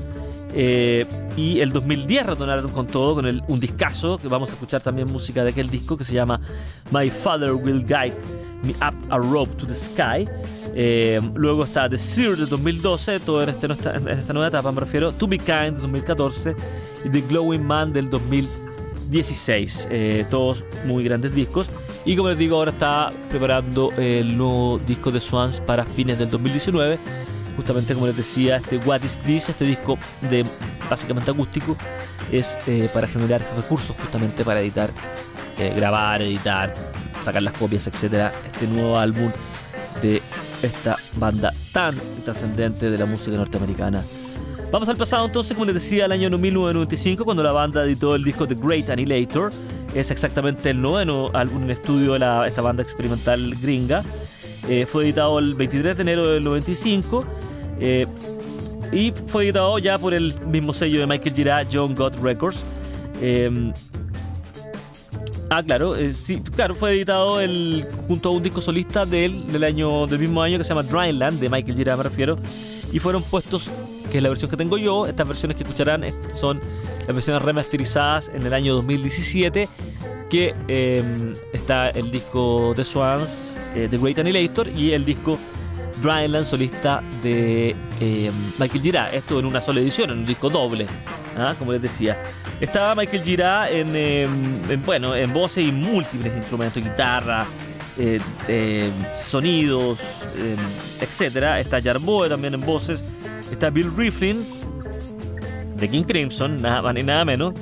eh, 0.55 1.05
y 1.37 1.61
el 1.61 1.73
2010 1.73 2.27
retornaron 2.27 2.71
con 2.71 2.87
todo, 2.87 3.15
con 3.15 3.27
el, 3.27 3.43
un 3.49 3.61
discazo, 3.61 4.19
que 4.19 4.29
vamos 4.29 4.51
a 4.51 4.55
escuchar 4.55 4.81
también 4.81 5.11
música 5.11 5.45
de 5.45 5.51
aquel 5.51 5.69
disco 5.71 5.97
que 5.97 6.05
se 6.05 6.15
llama 6.15 6.41
My 6.91 7.11
Father 7.11 7.53
Will 7.53 7.85
Guide 7.85 8.15
Me 8.65 8.73
Up 8.85 8.95
a 9.11 9.19
Rope 9.19 9.55
to 9.57 9.67
the 9.67 9.75
Sky. 9.75 10.29
Eh, 10.75 11.21
luego 11.35 11.65
está 11.65 11.89
The 11.89 11.99
Seer 11.99 12.37
de 12.37 12.47
2012, 12.47 13.21
todo 13.21 13.43
en, 13.43 13.51
este, 13.51 13.67
en 13.67 14.09
esta 14.09 14.33
nueva 14.33 14.49
etapa 14.49 14.73
me 14.73 14.81
refiero, 14.81 15.13
To 15.13 15.27
Be 15.29 15.39
Kind 15.39 15.77
de 15.77 15.81
2014 15.83 16.57
y 17.05 17.09
The 17.09 17.21
Glowing 17.23 17.65
Man 17.65 17.93
del 17.93 18.11
2016. 18.11 19.89
Eh, 19.91 20.27
todos 20.31 20.65
muy 20.87 21.05
grandes 21.05 21.35
discos. 21.35 21.71
Y 22.05 22.17
como 22.17 22.31
les 22.31 22.39
digo, 22.39 22.57
ahora 22.57 22.71
está 22.73 23.13
preparando 23.29 23.93
el 23.97 24.37
nuevo 24.37 24.81
disco 24.87 25.11
de 25.11 25.21
Swans 25.21 25.61
para 25.61 25.85
fines 25.85 26.19
del 26.19 26.31
2019. 26.31 26.99
Justamente 27.59 27.93
como 27.93 28.07
les 28.07 28.17
decía, 28.17 28.59
este 28.59 28.79
What 28.79 29.03
Is 29.03 29.19
This, 29.27 29.49
este 29.49 29.65
disco 29.65 29.99
de 30.31 30.47
básicamente 30.89 31.33
acústico, 31.33 31.77
es 32.31 32.57
eh, 32.69 32.89
para 32.95 33.09
generar 33.09 33.43
recursos 33.57 33.97
justamente 34.01 34.45
para 34.45 34.61
editar, 34.61 34.91
eh, 35.59 35.73
grabar, 35.77 36.23
editar, 36.23 36.73
sacar 37.25 37.43
las 37.43 37.53
copias, 37.55 37.89
etcétera. 37.89 38.33
Este 38.47 38.69
nuevo 38.69 38.97
álbum 38.97 39.29
de 40.01 40.23
esta 40.63 40.97
banda 41.17 41.53
tan 41.73 41.97
trascendente 42.25 42.91
de 42.91 42.97
la 42.97 43.07
música 43.07 43.37
norteamericana. 43.37 44.05
Vamos 44.71 44.89
al 44.89 44.97
pasado 44.97 45.27
entonces, 45.27 45.55
como 45.55 45.65
les 45.65 45.75
decía, 45.75 46.05
el 46.05 46.13
año 46.13 46.31
1995, 46.31 47.25
cuando 47.25 47.43
la 47.43 47.51
banda 47.51 47.83
editó 47.85 48.15
el 48.15 48.23
disco 48.23 48.47
The 48.47 48.55
Great 48.55 48.89
Annihilator. 48.89 49.51
Es 49.97 50.13
exactamente 50.13 50.71
el 50.71 50.81
noveno 50.81 51.31
álbum 51.35 51.65
en 51.65 51.71
estudio 51.73 52.13
de 52.13 52.21
la- 52.21 52.47
esta 52.47 52.63
banda 52.63 52.85
experimental 52.85 53.57
gringa. 53.61 54.05
Eh, 54.69 54.87
fue 54.87 55.05
editado 55.05 55.39
el 55.39 55.55
23 55.55 55.97
de 55.97 56.03
enero 56.03 56.29
del 56.29 56.45
95 56.45 57.25
eh, 57.81 58.07
y 58.93 59.13
fue 59.27 59.45
editado 59.45 59.79
ya 59.79 59.99
por 59.99 60.15
el 60.15 60.39
mismo 60.47 60.73
sello 60.73 61.01
de 61.01 61.07
Michael 61.07 61.35
Girard, 61.35 61.67
John 61.71 61.95
Gott 61.95 62.17
Records. 62.23 62.63
Eh, 63.21 63.73
Ah, 65.51 65.63
claro, 65.63 65.97
eh, 65.97 66.13
sí, 66.13 66.43
claro, 66.55 66.75
fue 66.75 66.93
editado 66.93 67.39
junto 68.07 68.29
a 68.29 68.33
un 68.33 68.43
disco 68.43 68.61
solista 68.61 69.07
de 69.07 69.25
él, 69.25 69.51
del 69.51 69.65
año, 69.65 70.07
del 70.07 70.19
mismo 70.19 70.43
año 70.43 70.59
que 70.59 70.65
se 70.65 70.75
llama 70.75 70.83
Dryland, 70.83 71.41
de 71.41 71.49
Michael 71.49 71.75
Girard 71.75 71.97
me 71.97 72.03
refiero, 72.03 72.39
y 72.93 72.99
fueron 72.99 73.23
puestos, 73.23 73.71
que 74.11 74.19
es 74.19 74.23
la 74.23 74.29
versión 74.29 74.51
que 74.51 74.59
tengo 74.59 74.77
yo, 74.77 75.07
estas 75.07 75.27
versiones 75.27 75.57
que 75.57 75.63
escucharán 75.63 76.05
eh, 76.05 76.13
son 76.29 76.61
las 77.07 77.15
versiones 77.15 77.43
remasterizadas 77.43 78.29
en 78.29 78.43
el 78.43 78.53
año 78.53 78.75
2017, 78.75 79.69
que 80.29 80.55
eh, 80.69 81.03
está 81.55 81.89
el 81.91 82.11
disco 82.11 82.75
de 82.77 82.85
Swans, 82.85 83.59
eh, 83.75 83.89
The 83.91 83.97
Great 83.97 84.19
Annihilator, 84.19 84.69
y 84.69 84.93
el 84.93 85.07
disco 85.07 85.39
Dryland 86.03 86.45
solista 86.47 87.03
de 87.23 87.75
eh, 88.01 88.31
Michael 88.59 88.83
Girard, 88.83 89.15
esto 89.15 89.39
en 89.39 89.47
una 89.47 89.61
sola 89.61 89.81
edición, 89.81 90.11
en 90.11 90.19
un 90.19 90.27
disco 90.27 90.49
doble, 90.51 90.87
¿ah? 91.37 91.55
como 91.59 91.73
les 91.73 91.83
decía. 91.83 92.21
Estaba 92.61 92.95
Michael 92.95 93.23
Girard 93.23 93.73
en, 93.73 93.89
eh, 93.95 94.23
en, 94.25 94.83
bueno, 94.85 95.15
en 95.15 95.33
voces 95.33 95.67
y 95.67 95.73
múltiples 95.73 96.37
instrumentos, 96.37 96.83
guitarra, 96.83 97.47
eh, 97.99 98.21
eh, 98.49 98.91
sonidos, 99.25 99.99
eh, 100.37 100.57
etcétera. 101.01 101.61
Está 101.61 101.81
Jarboe 101.83 102.29
también 102.29 102.55
en 102.55 102.61
voces. 102.61 103.03
Está 103.51 103.71
Bill 103.71 103.91
Riflin 103.97 104.45
de 105.77 105.89
King 105.89 106.03
Crimson, 106.05 106.57
nada 106.61 106.83
más 106.83 106.95
ni 106.95 107.03
nada 107.03 107.25
menos, 107.25 107.55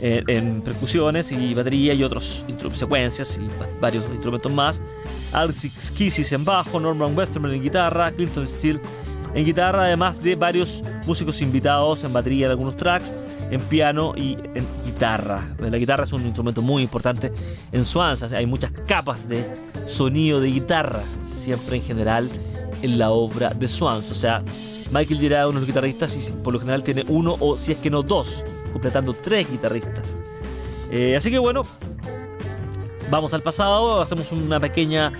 eh, 0.00 0.22
en 0.26 0.60
percusiones 0.60 1.30
y 1.32 1.54
batería 1.54 1.94
y 1.94 2.02
otros 2.02 2.44
secuencias 2.74 3.38
y 3.40 3.46
va- 3.46 3.68
varios 3.80 4.04
instrumentos 4.12 4.52
más. 4.52 4.80
Alex 5.34 5.90
Kissis 5.90 6.32
en 6.32 6.44
bajo, 6.44 6.80
Norman 6.80 7.16
Westerman 7.16 7.52
en 7.52 7.62
guitarra, 7.62 8.10
Clinton 8.12 8.46
Steele 8.46 8.80
en 9.34 9.44
guitarra, 9.44 9.84
además 9.84 10.22
de 10.22 10.36
varios 10.36 10.82
músicos 11.06 11.42
invitados 11.42 12.04
en 12.04 12.12
batería 12.12 12.46
en 12.46 12.52
algunos 12.52 12.76
tracks, 12.76 13.10
en 13.50 13.60
piano 13.62 14.14
y 14.16 14.36
en 14.54 14.64
guitarra. 14.86 15.42
La 15.58 15.76
guitarra 15.76 16.04
es 16.04 16.12
un 16.12 16.24
instrumento 16.24 16.62
muy 16.62 16.82
importante 16.82 17.32
en 17.72 17.84
Swans, 17.84 18.22
o 18.22 18.28
sea, 18.28 18.38
hay 18.38 18.46
muchas 18.46 18.70
capas 18.86 19.28
de 19.28 19.44
sonido 19.88 20.40
de 20.40 20.48
guitarra, 20.48 21.02
siempre 21.26 21.76
en 21.76 21.82
general 21.82 22.30
en 22.82 22.98
la 22.98 23.10
obra 23.10 23.50
de 23.50 23.66
Swans. 23.66 24.12
O 24.12 24.14
sea, 24.14 24.42
Michael 24.92 25.18
Girard 25.18 25.42
es 25.42 25.50
uno 25.50 25.60
de 25.60 25.66
los 25.66 25.66
guitarristas 25.66 26.16
y 26.16 26.32
por 26.32 26.52
lo 26.52 26.60
general 26.60 26.84
tiene 26.84 27.04
uno 27.08 27.36
o 27.40 27.56
si 27.56 27.72
es 27.72 27.78
que 27.78 27.90
no 27.90 28.02
dos, 28.02 28.44
completando 28.72 29.14
tres 29.14 29.50
guitarristas. 29.50 30.14
Eh, 30.90 31.16
así 31.16 31.30
que 31.30 31.38
bueno, 31.38 31.62
vamos 33.10 33.34
al 33.34 33.42
pasado, 33.42 34.00
hacemos 34.00 34.30
una 34.32 34.60
pequeña 34.60 35.12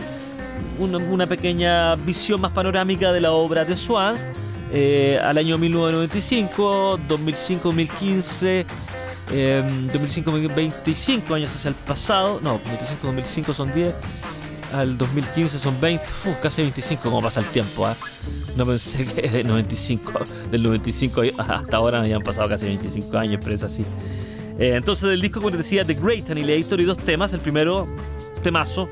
una, 0.79 0.99
una 0.99 1.27
pequeña 1.27 1.95
visión 1.97 2.41
más 2.41 2.53
panorámica 2.53 3.13
de 3.13 3.21
la 3.21 3.33
obra 3.33 3.65
de 3.65 3.77
Swans 3.77 4.25
eh, 4.73 5.21
al 5.23 5.39
año 5.39 5.57
1995, 5.57 6.99
2005-2015, 7.09 8.67
eh, 9.31 9.63
2005-2025 9.93 11.35
años 11.35 11.55
hacia 11.55 11.69
el 11.69 11.75
pasado, 11.75 12.41
no, 12.43 12.59
2005-2005 13.03 13.55
son 13.55 13.73
10, 13.73 13.95
al 14.73 14.99
2015 14.99 15.59
son 15.61 15.81
20, 15.81 16.05
uf, 16.05 16.37
casi 16.43 16.63
25, 16.63 17.03
como 17.03 17.23
pasa 17.23 17.39
el 17.39 17.47
tiempo. 17.47 17.87
¿ah? 17.87 17.95
No 18.57 18.67
pensé 18.67 19.07
que 19.07 19.29
de 19.29 19.45
95, 19.45 20.13
del 20.51 20.63
95 20.65 21.23
hasta 21.39 21.77
ahora 21.77 22.01
habían 22.01 22.23
pasado 22.23 22.49
casi 22.49 22.67
25 22.67 23.17
años, 23.17 23.41
pero 23.43 23.55
es 23.55 23.63
así. 23.63 23.85
Eh, 24.59 24.75
entonces 24.75 25.09
del 25.09 25.21
disco, 25.21 25.41
como 25.41 25.51
les 25.51 25.59
decía, 25.59 25.85
The 25.85 25.95
Great 25.95 26.31
Annihilator 26.31 26.81
y 26.81 26.85
dos 26.85 26.99
temas. 26.99 27.33
El 27.33 27.41
primero, 27.41 27.89
temazo, 28.43 28.89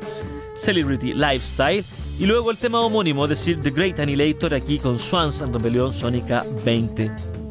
Celebrity 0.56 1.14
Lifestyle. 1.14 1.84
Y 2.18 2.26
luego 2.26 2.50
el 2.50 2.58
tema 2.58 2.80
homónimo, 2.80 3.24
es 3.24 3.30
decir, 3.30 3.60
The 3.60 3.70
Great 3.70 3.98
Annihilator 3.98 4.54
aquí 4.54 4.78
con 4.78 4.98
Swans 4.98 5.40
and 5.40 5.54
Rebellion 5.54 5.92
Sónica 5.92 6.44
20. 6.64 7.41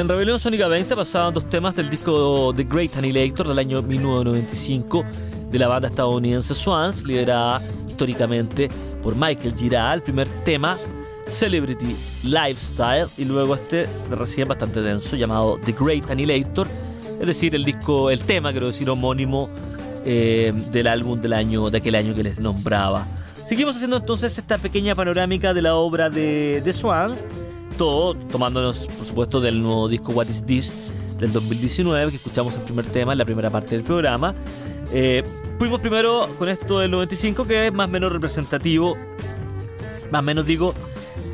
En 0.00 0.08
Rebelión 0.08 0.38
Sónica 0.38 0.66
20 0.66 0.96
pasaban 0.96 1.34
dos 1.34 1.46
temas 1.50 1.76
del 1.76 1.90
disco 1.90 2.54
The 2.56 2.64
Great 2.64 2.96
Annihilator 2.96 3.46
del 3.46 3.58
año 3.58 3.82
1995 3.82 5.04
de 5.50 5.58
la 5.58 5.68
banda 5.68 5.88
estadounidense 5.88 6.54
Swans, 6.54 7.04
liderada 7.04 7.60
históricamente 7.86 8.70
por 9.02 9.14
Michael 9.14 9.54
Gira. 9.58 9.92
El 9.92 10.00
primer 10.00 10.26
tema, 10.42 10.78
Celebrity 11.28 11.94
Lifestyle, 12.22 13.08
y 13.18 13.26
luego 13.26 13.56
este 13.56 13.86
recién 14.10 14.48
bastante 14.48 14.80
denso 14.80 15.16
llamado 15.16 15.60
The 15.66 15.74
Great 15.78 16.10
Annihilator, 16.10 16.66
es 17.20 17.26
decir, 17.26 17.54
el 17.54 17.66
disco, 17.66 18.10
el 18.10 18.20
tema, 18.20 18.52
quiero 18.52 18.68
decir, 18.68 18.88
homónimo 18.88 19.50
eh, 20.06 20.54
del 20.72 20.86
álbum 20.86 21.20
del 21.20 21.34
año, 21.34 21.68
de 21.68 21.76
aquel 21.76 21.94
año 21.94 22.14
que 22.14 22.22
les 22.22 22.40
nombraba. 22.40 23.06
Seguimos 23.44 23.76
haciendo 23.76 23.98
entonces 23.98 24.38
esta 24.38 24.56
pequeña 24.56 24.94
panorámica 24.94 25.52
de 25.52 25.60
la 25.60 25.74
obra 25.74 26.08
de, 26.08 26.62
de 26.64 26.72
Swans, 26.72 27.26
todo 27.80 28.12
tomándonos, 28.12 28.86
por 28.88 29.06
supuesto, 29.06 29.40
del 29.40 29.62
nuevo 29.62 29.88
disco 29.88 30.12
What 30.12 30.28
Is 30.28 30.44
This 30.44 30.74
del 31.18 31.32
2019, 31.32 32.10
que 32.10 32.18
escuchamos 32.18 32.54
el 32.54 32.60
primer 32.60 32.84
tema 32.84 33.12
en 33.12 33.18
la 33.18 33.24
primera 33.24 33.48
parte 33.48 33.74
del 33.74 33.82
programa. 33.82 34.34
Eh, 34.92 35.22
fuimos 35.58 35.80
primero 35.80 36.28
con 36.38 36.50
esto 36.50 36.80
del 36.80 36.90
95, 36.90 37.46
que 37.46 37.68
es 37.68 37.72
más 37.72 37.88
o 37.88 37.90
menos 37.90 38.12
representativo, 38.12 38.98
más 40.10 40.18
o 40.18 40.22
menos 40.22 40.44
digo, 40.44 40.74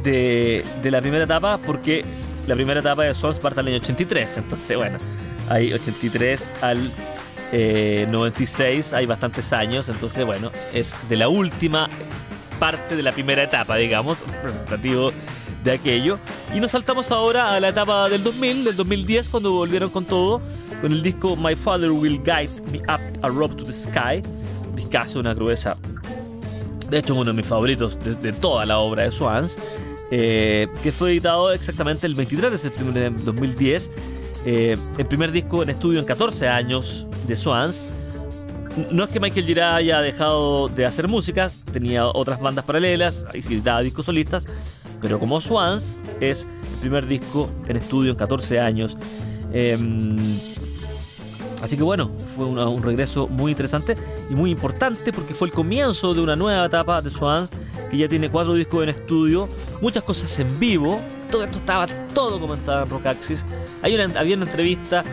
de, 0.04 0.64
de 0.84 0.90
la 0.92 1.00
primera 1.00 1.24
etapa, 1.24 1.58
porque 1.66 2.04
la 2.46 2.54
primera 2.54 2.78
etapa 2.78 3.02
de 3.02 3.12
parte 3.12 3.56
del 3.56 3.66
año 3.66 3.78
83, 3.78 4.38
entonces 4.38 4.76
bueno, 4.76 4.98
hay 5.48 5.72
83 5.72 6.52
al 6.62 6.92
eh, 7.50 8.06
96, 8.08 8.92
hay 8.92 9.06
bastantes 9.06 9.52
años, 9.52 9.88
entonces 9.88 10.24
bueno, 10.24 10.52
es 10.72 10.94
de 11.08 11.16
la 11.16 11.28
última 11.28 11.90
parte 12.60 12.94
de 12.94 13.02
la 13.02 13.10
primera 13.10 13.42
etapa, 13.42 13.74
digamos, 13.74 14.18
representativo 14.28 15.10
de 15.66 15.72
aquello. 15.72 16.18
Y 16.54 16.60
nos 16.60 16.70
saltamos 16.70 17.10
ahora 17.10 17.54
a 17.54 17.60
la 17.60 17.68
etapa 17.68 18.08
del 18.08 18.22
2000, 18.22 18.64
del 18.64 18.76
2010, 18.76 19.28
cuando 19.28 19.52
volvieron 19.52 19.90
con 19.90 20.06
todo, 20.06 20.40
con 20.80 20.92
el 20.92 21.02
disco 21.02 21.36
My 21.36 21.54
Father 21.54 21.90
Will 21.90 22.22
Guide 22.22 22.50
Me 22.72 22.78
Up 22.78 23.00
a 23.22 23.28
Rope 23.28 23.56
to 23.56 23.64
the 23.64 23.72
Sky, 23.72 24.22
discazo, 24.74 25.20
una 25.20 25.34
crudeza. 25.34 25.76
De 26.88 26.98
hecho, 26.98 27.14
uno 27.14 27.24
de 27.24 27.32
mis 27.32 27.46
favoritos 27.46 27.98
de, 27.98 28.14
de 28.14 28.32
toda 28.32 28.64
la 28.64 28.78
obra 28.78 29.02
de 29.02 29.10
Swans, 29.10 29.58
eh, 30.10 30.68
que 30.82 30.92
fue 30.92 31.10
editado 31.10 31.52
exactamente 31.52 32.06
el 32.06 32.14
23 32.14 32.52
de 32.52 32.58
septiembre 32.58 33.00
de 33.00 33.10
2010. 33.10 33.90
Eh, 34.44 34.76
el 34.96 35.06
primer 35.06 35.32
disco 35.32 35.64
en 35.64 35.70
estudio 35.70 35.98
en 35.98 36.06
14 36.06 36.48
años 36.48 37.06
de 37.26 37.36
Swans. 37.36 37.80
No 38.92 39.04
es 39.04 39.10
que 39.10 39.18
Michael 39.18 39.46
Gira 39.46 39.74
haya 39.74 40.00
dejado 40.02 40.68
de 40.68 40.84
hacer 40.84 41.08
música, 41.08 41.50
tenía 41.72 42.06
otras 42.06 42.40
bandas 42.40 42.64
paralelas, 42.66 43.24
y 43.32 43.38
editaba 43.38 43.80
discos 43.80 44.04
solistas, 44.04 44.46
pero 45.00 45.18
como 45.18 45.40
Swans 45.40 46.02
es 46.20 46.46
el 46.74 46.80
primer 46.80 47.06
disco 47.06 47.48
en 47.68 47.76
estudio 47.76 48.12
en 48.12 48.16
14 48.16 48.60
años. 48.60 48.96
Eh, 49.52 49.78
así 51.62 51.76
que 51.76 51.82
bueno, 51.82 52.10
fue 52.34 52.46
un 52.46 52.82
regreso 52.82 53.28
muy 53.28 53.52
interesante 53.52 53.96
y 54.30 54.34
muy 54.34 54.50
importante 54.50 55.12
porque 55.12 55.34
fue 55.34 55.48
el 55.48 55.54
comienzo 55.54 56.14
de 56.14 56.20
una 56.20 56.36
nueva 56.36 56.66
etapa 56.66 57.00
de 57.00 57.10
Swans 57.10 57.50
que 57.90 57.96
ya 57.96 58.08
tiene 58.08 58.30
cuatro 58.30 58.54
discos 58.54 58.82
en 58.82 58.90
estudio, 58.90 59.48
muchas 59.80 60.02
cosas 60.02 60.38
en 60.38 60.58
vivo. 60.58 61.00
Todo 61.30 61.44
esto 61.44 61.58
estaba 61.58 61.86
todo 62.14 62.40
comentado 62.40 62.82
en 62.82 62.90
Rock 62.90 63.06
Axis. 63.06 63.44
Hay 63.82 63.94
una, 63.94 64.18
había 64.18 64.36
una 64.36 64.46
entrevista 64.46 65.04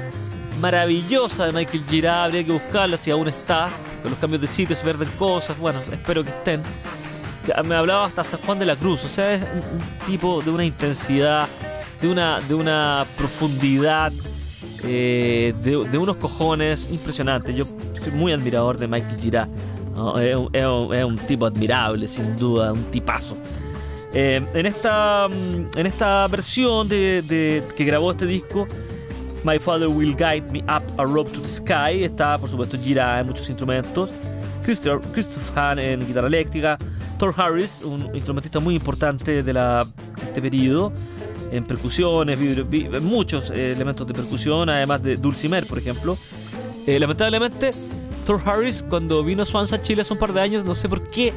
maravillosa 0.60 1.46
de 1.46 1.52
Michael 1.52 1.84
Gira, 1.90 2.24
habría 2.24 2.44
que 2.46 2.52
buscarla 2.52 2.98
si 2.98 3.12
aún 3.12 3.28
está. 3.28 3.70
Con 4.02 4.12
los 4.12 4.20
cambios 4.20 4.42
de 4.42 4.48
sitio 4.48 4.76
se 4.76 4.84
pierden 4.84 5.10
cosas, 5.18 5.58
bueno, 5.58 5.80
espero 5.92 6.24
que 6.24 6.30
estén. 6.30 6.62
Me 7.66 7.76
hablaba 7.76 8.06
hasta 8.06 8.24
San 8.24 8.40
Juan 8.42 8.58
de 8.60 8.66
la 8.66 8.76
Cruz, 8.76 9.04
o 9.04 9.10
sea, 9.10 9.34
es 9.34 9.44
un, 9.44 10.06
tipo 10.08 10.42
de 10.42 10.52
una 10.52 10.64
intensidad, 10.64 11.48
de 12.02 12.10
una, 12.10 12.40
de 12.42 12.54
una 12.54 13.06
profundidad, 13.18 14.14
eh, 14.84 15.54
de, 15.62 15.98
unos 15.98 16.18
cojones 16.18 16.90
impresionantes. 16.92 17.56
Yo 17.56 17.66
soy 18.02 18.14
muy 18.14 18.32
admirador 18.32 18.78
de 18.78 18.88
Michael 18.88 19.20
Gira. 19.20 19.50
¿no? 19.94 20.18
Es, 20.20 20.36
un- 20.36 21.18
tipo 21.28 21.46
admirable, 21.46 22.08
sin 22.08 22.36
duda, 22.38 22.72
un 22.72 22.84
tipazo. 22.86 23.38
Eh, 24.14 24.42
en, 24.54 24.66
esta, 24.66 25.28
mm, 25.28 25.78
en 25.78 25.88
esta 25.88 26.28
versión 26.28 26.88
de, 26.88 27.64
que 27.76 27.84
grabó 27.84 28.12
este 28.12 28.26
disco, 28.26 28.68
My 29.44 29.60
Father 29.60 29.88
Will 29.88 30.16
Guide 30.16 30.46
Me 30.52 30.60
Up 30.64 30.84
a 30.98 31.04
Rope 31.04 31.32
to 31.32 31.42
the 31.42 31.48
Sky, 31.48 32.04
está 32.04 32.38
por 32.38 32.50
supuesto 32.50 32.78
Gira 32.78 33.20
en 33.20 33.28
muchos 33.28 33.50
instrumentos, 33.50 34.12
Christopher, 34.64 35.02
Christoph 35.12 35.58
Hahn 35.58 35.80
en 35.80 36.08
guitarra 36.08 36.28
eléctrica, 36.28 36.78
Thor 37.24 37.34
Harris, 37.38 37.80
un 37.86 38.14
instrumentista 38.14 38.60
muy 38.60 38.76
importante 38.76 39.44
de, 39.44 39.54
la, 39.54 39.86
de 39.86 40.24
este 40.26 40.42
periodo, 40.42 40.92
en 41.52 41.64
percusiones, 41.64 42.38
muchos 43.02 43.50
eh, 43.50 43.72
elementos 43.72 44.06
de 44.06 44.14
percusión, 44.14 44.68
además 44.68 45.02
de 45.02 45.16
Dulcimer, 45.16 45.66
por 45.66 45.78
ejemplo. 45.78 46.18
Eh, 46.86 47.00
lamentablemente, 47.00 47.72
Thor 48.26 48.42
Harris, 48.44 48.84
cuando 48.90 49.24
vino 49.24 49.44
a 49.44 49.82
Chile 49.82 50.02
hace 50.02 50.12
un 50.12 50.20
par 50.20 50.34
de 50.34 50.42
años, 50.42 50.66
no 50.66 50.76
sé 50.76 50.90
por 50.90 51.08
qué, 51.12 51.32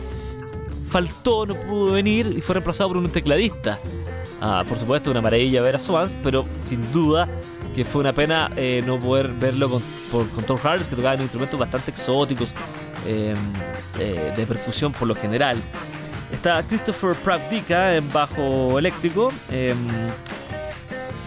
faltó, 0.88 1.46
no 1.46 1.55
pudo 1.55 1.92
venir 1.92 2.35
y 2.37 2.40
fue 2.40 2.55
reemplazado 2.55 2.88
por 2.88 2.96
un 2.96 3.09
tecladista. 3.09 3.79
Ah, 4.40 4.64
por 4.68 4.79
supuesto, 4.79 5.12
una 5.12 5.20
maravilla 5.20 5.62
ver 5.62 5.77
a 5.77 5.79
Swans, 5.79 6.16
pero 6.20 6.44
sin 6.66 6.90
duda 6.90 7.29
que 7.77 7.85
fue 7.85 8.01
una 8.01 8.12
pena 8.12 8.51
eh, 8.57 8.83
no 8.85 8.99
poder 8.99 9.29
verlo 9.29 9.70
con, 9.70 9.83
por- 10.11 10.29
con 10.31 10.42
Thor 10.42 10.59
Harris, 10.64 10.88
que 10.88 10.96
tocaba 10.96 11.14
en 11.14 11.20
instrumentos 11.22 11.61
bastante 11.61 11.92
exóticos 11.92 12.49
eh, 13.06 13.34
eh, 13.98 14.32
de 14.36 14.46
percusión 14.46 14.92
por 14.92 15.08
lo 15.08 15.14
general. 15.14 15.56
Está 16.32 16.62
Christopher 16.64 17.14
Pravdika 17.16 17.94
en 17.96 18.12
bajo 18.12 18.78
eléctrico. 18.78 19.32
eh, 19.50 19.74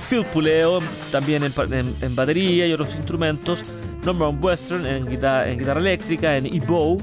Phil 0.09 0.25
Puleo 0.25 0.81
también 1.11 1.43
en, 1.43 1.53
en- 2.01 2.15
batería 2.15 2.65
y 2.67 2.73
otros 2.73 2.95
instrumentos. 2.95 3.63
Norman 4.03 4.39
Western 4.43 4.85
en, 4.85 5.05
guita- 5.05 5.47
en 5.47 5.59
guitarra 5.59 5.79
eléctrica, 5.79 6.35
en 6.37 6.45
E-Bow. 6.47 6.97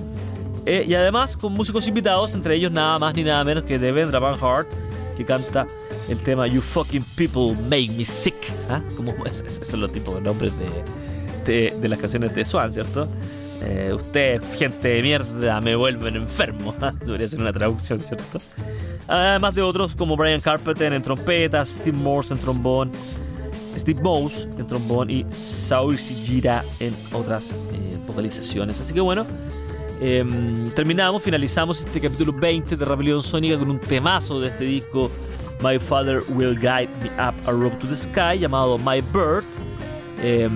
Eh, 0.64 0.84
y 0.88 0.94
además 0.94 1.36
con 1.36 1.52
músicos 1.52 1.86
invitados, 1.86 2.34
entre 2.34 2.56
ellos 2.56 2.72
nada 2.72 2.98
más 2.98 3.14
ni 3.14 3.22
nada 3.22 3.44
menos 3.44 3.62
que 3.62 3.78
Devendra 3.78 4.18
Van 4.18 4.34
Hart, 4.42 4.68
que 5.16 5.24
canta 5.24 5.66
el 6.08 6.18
tema 6.18 6.48
You 6.48 6.60
Fucking 6.60 7.04
People 7.14 7.54
Make 7.70 7.92
Me 7.96 8.04
Sick. 8.04 8.34
¿Ah? 8.68 8.82
Como 8.96 9.12
es- 9.26 9.40
es- 9.46 9.54
esos 9.58 9.68
son 9.68 9.80
los 9.82 9.92
tipos 9.92 10.16
de 10.16 10.22
nombres 10.22 10.52
de, 10.58 10.66
de, 11.70 11.70
de 11.80 11.88
las 11.88 11.98
canciones 12.00 12.34
de 12.34 12.44
Swan, 12.44 12.72
¿cierto? 12.72 13.08
Eh, 13.68 13.92
usted, 13.92 14.40
gente 14.56 14.88
de 14.88 15.02
mierda, 15.02 15.60
me 15.60 15.74
vuelven 15.74 16.14
enfermo. 16.14 16.72
¿ah? 16.80 16.92
Debería 17.04 17.28
ser 17.28 17.40
una 17.40 17.52
traducción, 17.52 17.98
¿cierto? 17.98 18.38
Además 19.08 19.54
de 19.54 19.62
otros 19.62 19.96
como 19.96 20.16
Brian 20.16 20.40
Carpenter 20.40 20.92
en 20.92 21.02
trompetas, 21.02 21.68
Steve 21.68 21.96
Morse 21.96 22.34
en 22.34 22.40
trombón, 22.40 22.92
Steve 23.76 24.00
Mouse 24.00 24.48
en 24.56 24.66
trombón 24.68 25.10
y 25.10 25.26
Saul 25.36 25.98
Gira 25.98 26.64
en 26.78 26.94
otras 27.12 27.50
eh, 27.72 27.98
vocalizaciones. 28.06 28.80
Así 28.80 28.94
que 28.94 29.00
bueno, 29.00 29.26
em, 30.00 30.70
terminamos, 30.70 31.22
finalizamos 31.22 31.80
este 31.80 32.00
capítulo 32.00 32.32
20 32.32 32.76
de 32.76 32.84
Rebelión 32.84 33.22
Sónica 33.22 33.58
con 33.58 33.70
un 33.70 33.80
temazo 33.80 34.40
de 34.40 34.48
este 34.48 34.64
disco 34.64 35.10
My 35.60 35.78
Father 35.78 36.20
Will 36.28 36.54
Guide 36.54 36.88
Me 37.02 37.10
Up 37.18 37.34
a 37.46 37.50
Rope 37.50 37.76
to 37.76 37.88
the 37.88 37.96
Sky 37.96 38.38
llamado 38.38 38.78
My 38.78 39.00
Birth. 39.12 39.44
Em, 40.22 40.52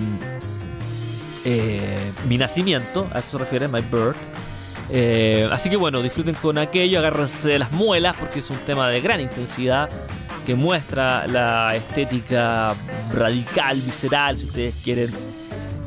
eh, 1.44 2.12
mi 2.28 2.38
nacimiento, 2.38 3.08
a 3.12 3.20
eso 3.20 3.32
se 3.32 3.38
refiere, 3.38 3.68
My 3.68 3.80
Birth. 3.80 4.16
Eh, 4.92 5.48
así 5.52 5.70
que 5.70 5.76
bueno, 5.76 6.02
disfruten 6.02 6.34
con 6.34 6.58
aquello, 6.58 6.98
agárrense 6.98 7.48
de 7.48 7.58
las 7.60 7.70
muelas 7.70 8.16
porque 8.18 8.40
es 8.40 8.50
un 8.50 8.58
tema 8.58 8.88
de 8.88 9.00
gran 9.00 9.20
intensidad 9.20 9.88
que 10.44 10.54
muestra 10.54 11.26
la 11.28 11.76
estética 11.76 12.74
radical, 13.14 13.80
visceral, 13.80 14.36
si 14.36 14.46
ustedes 14.46 14.74
quieren, 14.82 15.10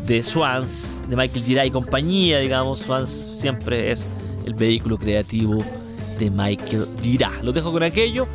de 0.05 0.23
Swans, 0.23 1.01
de 1.09 1.15
Michael 1.15 1.43
Gira 1.43 1.65
y 1.65 1.71
compañía, 1.71 2.39
digamos. 2.39 2.79
Swans 2.79 3.31
siempre 3.37 3.91
es 3.91 4.03
el 4.45 4.53
vehículo 4.53 4.97
creativo 4.97 5.63
de 6.19 6.29
Michael 6.29 6.87
Gira. 7.01 7.31
Los 7.41 7.53
dejo 7.53 7.71
con 7.71 7.83
aquello 7.83 8.27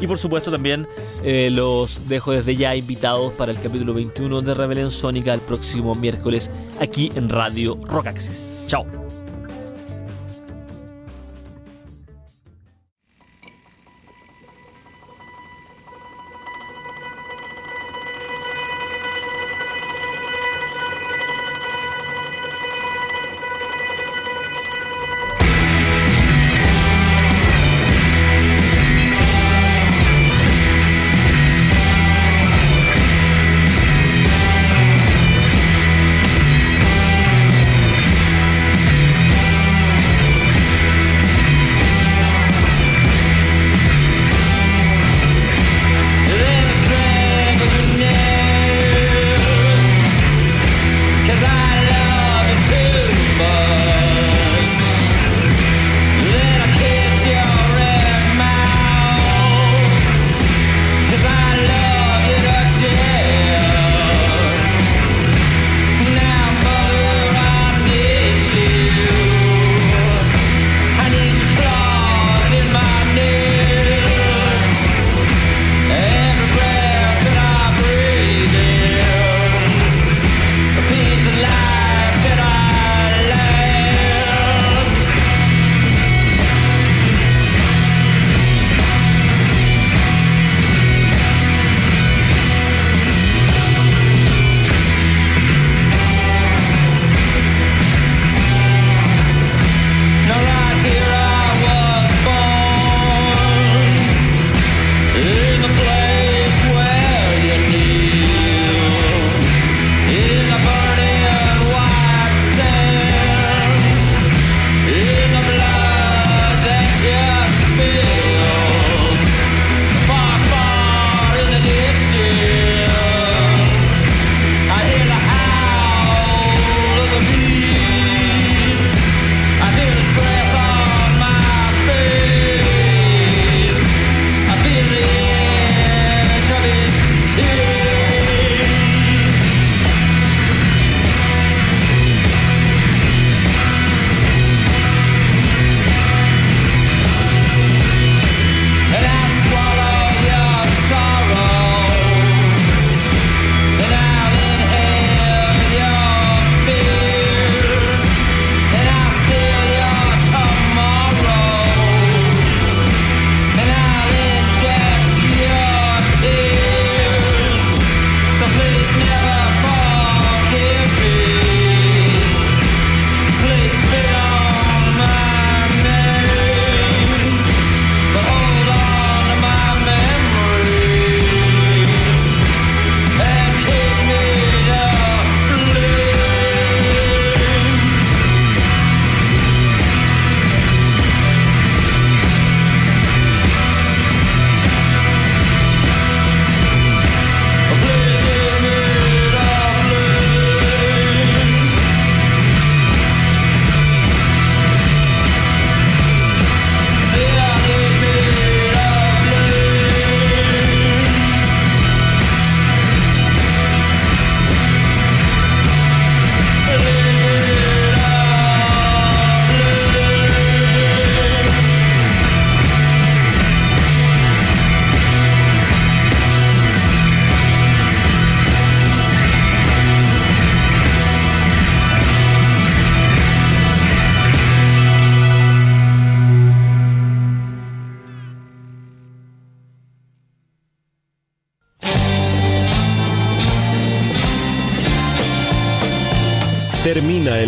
y 0.00 0.06
por 0.06 0.18
supuesto 0.18 0.50
también 0.50 0.86
eh, 1.24 1.50
los 1.50 2.08
dejo 2.08 2.32
desde 2.32 2.56
ya 2.56 2.74
invitados 2.74 3.32
para 3.32 3.52
el 3.52 3.60
capítulo 3.60 3.94
21 3.94 4.42
de 4.42 4.54
Rebelión 4.54 4.90
Sónica 4.90 5.32
el 5.34 5.40
próximo 5.40 5.94
miércoles 5.94 6.50
aquí 6.80 7.12
en 7.14 7.28
Radio 7.28 7.78
Rock 7.88 8.08
Access. 8.08 8.44
Chao. 8.66 9.05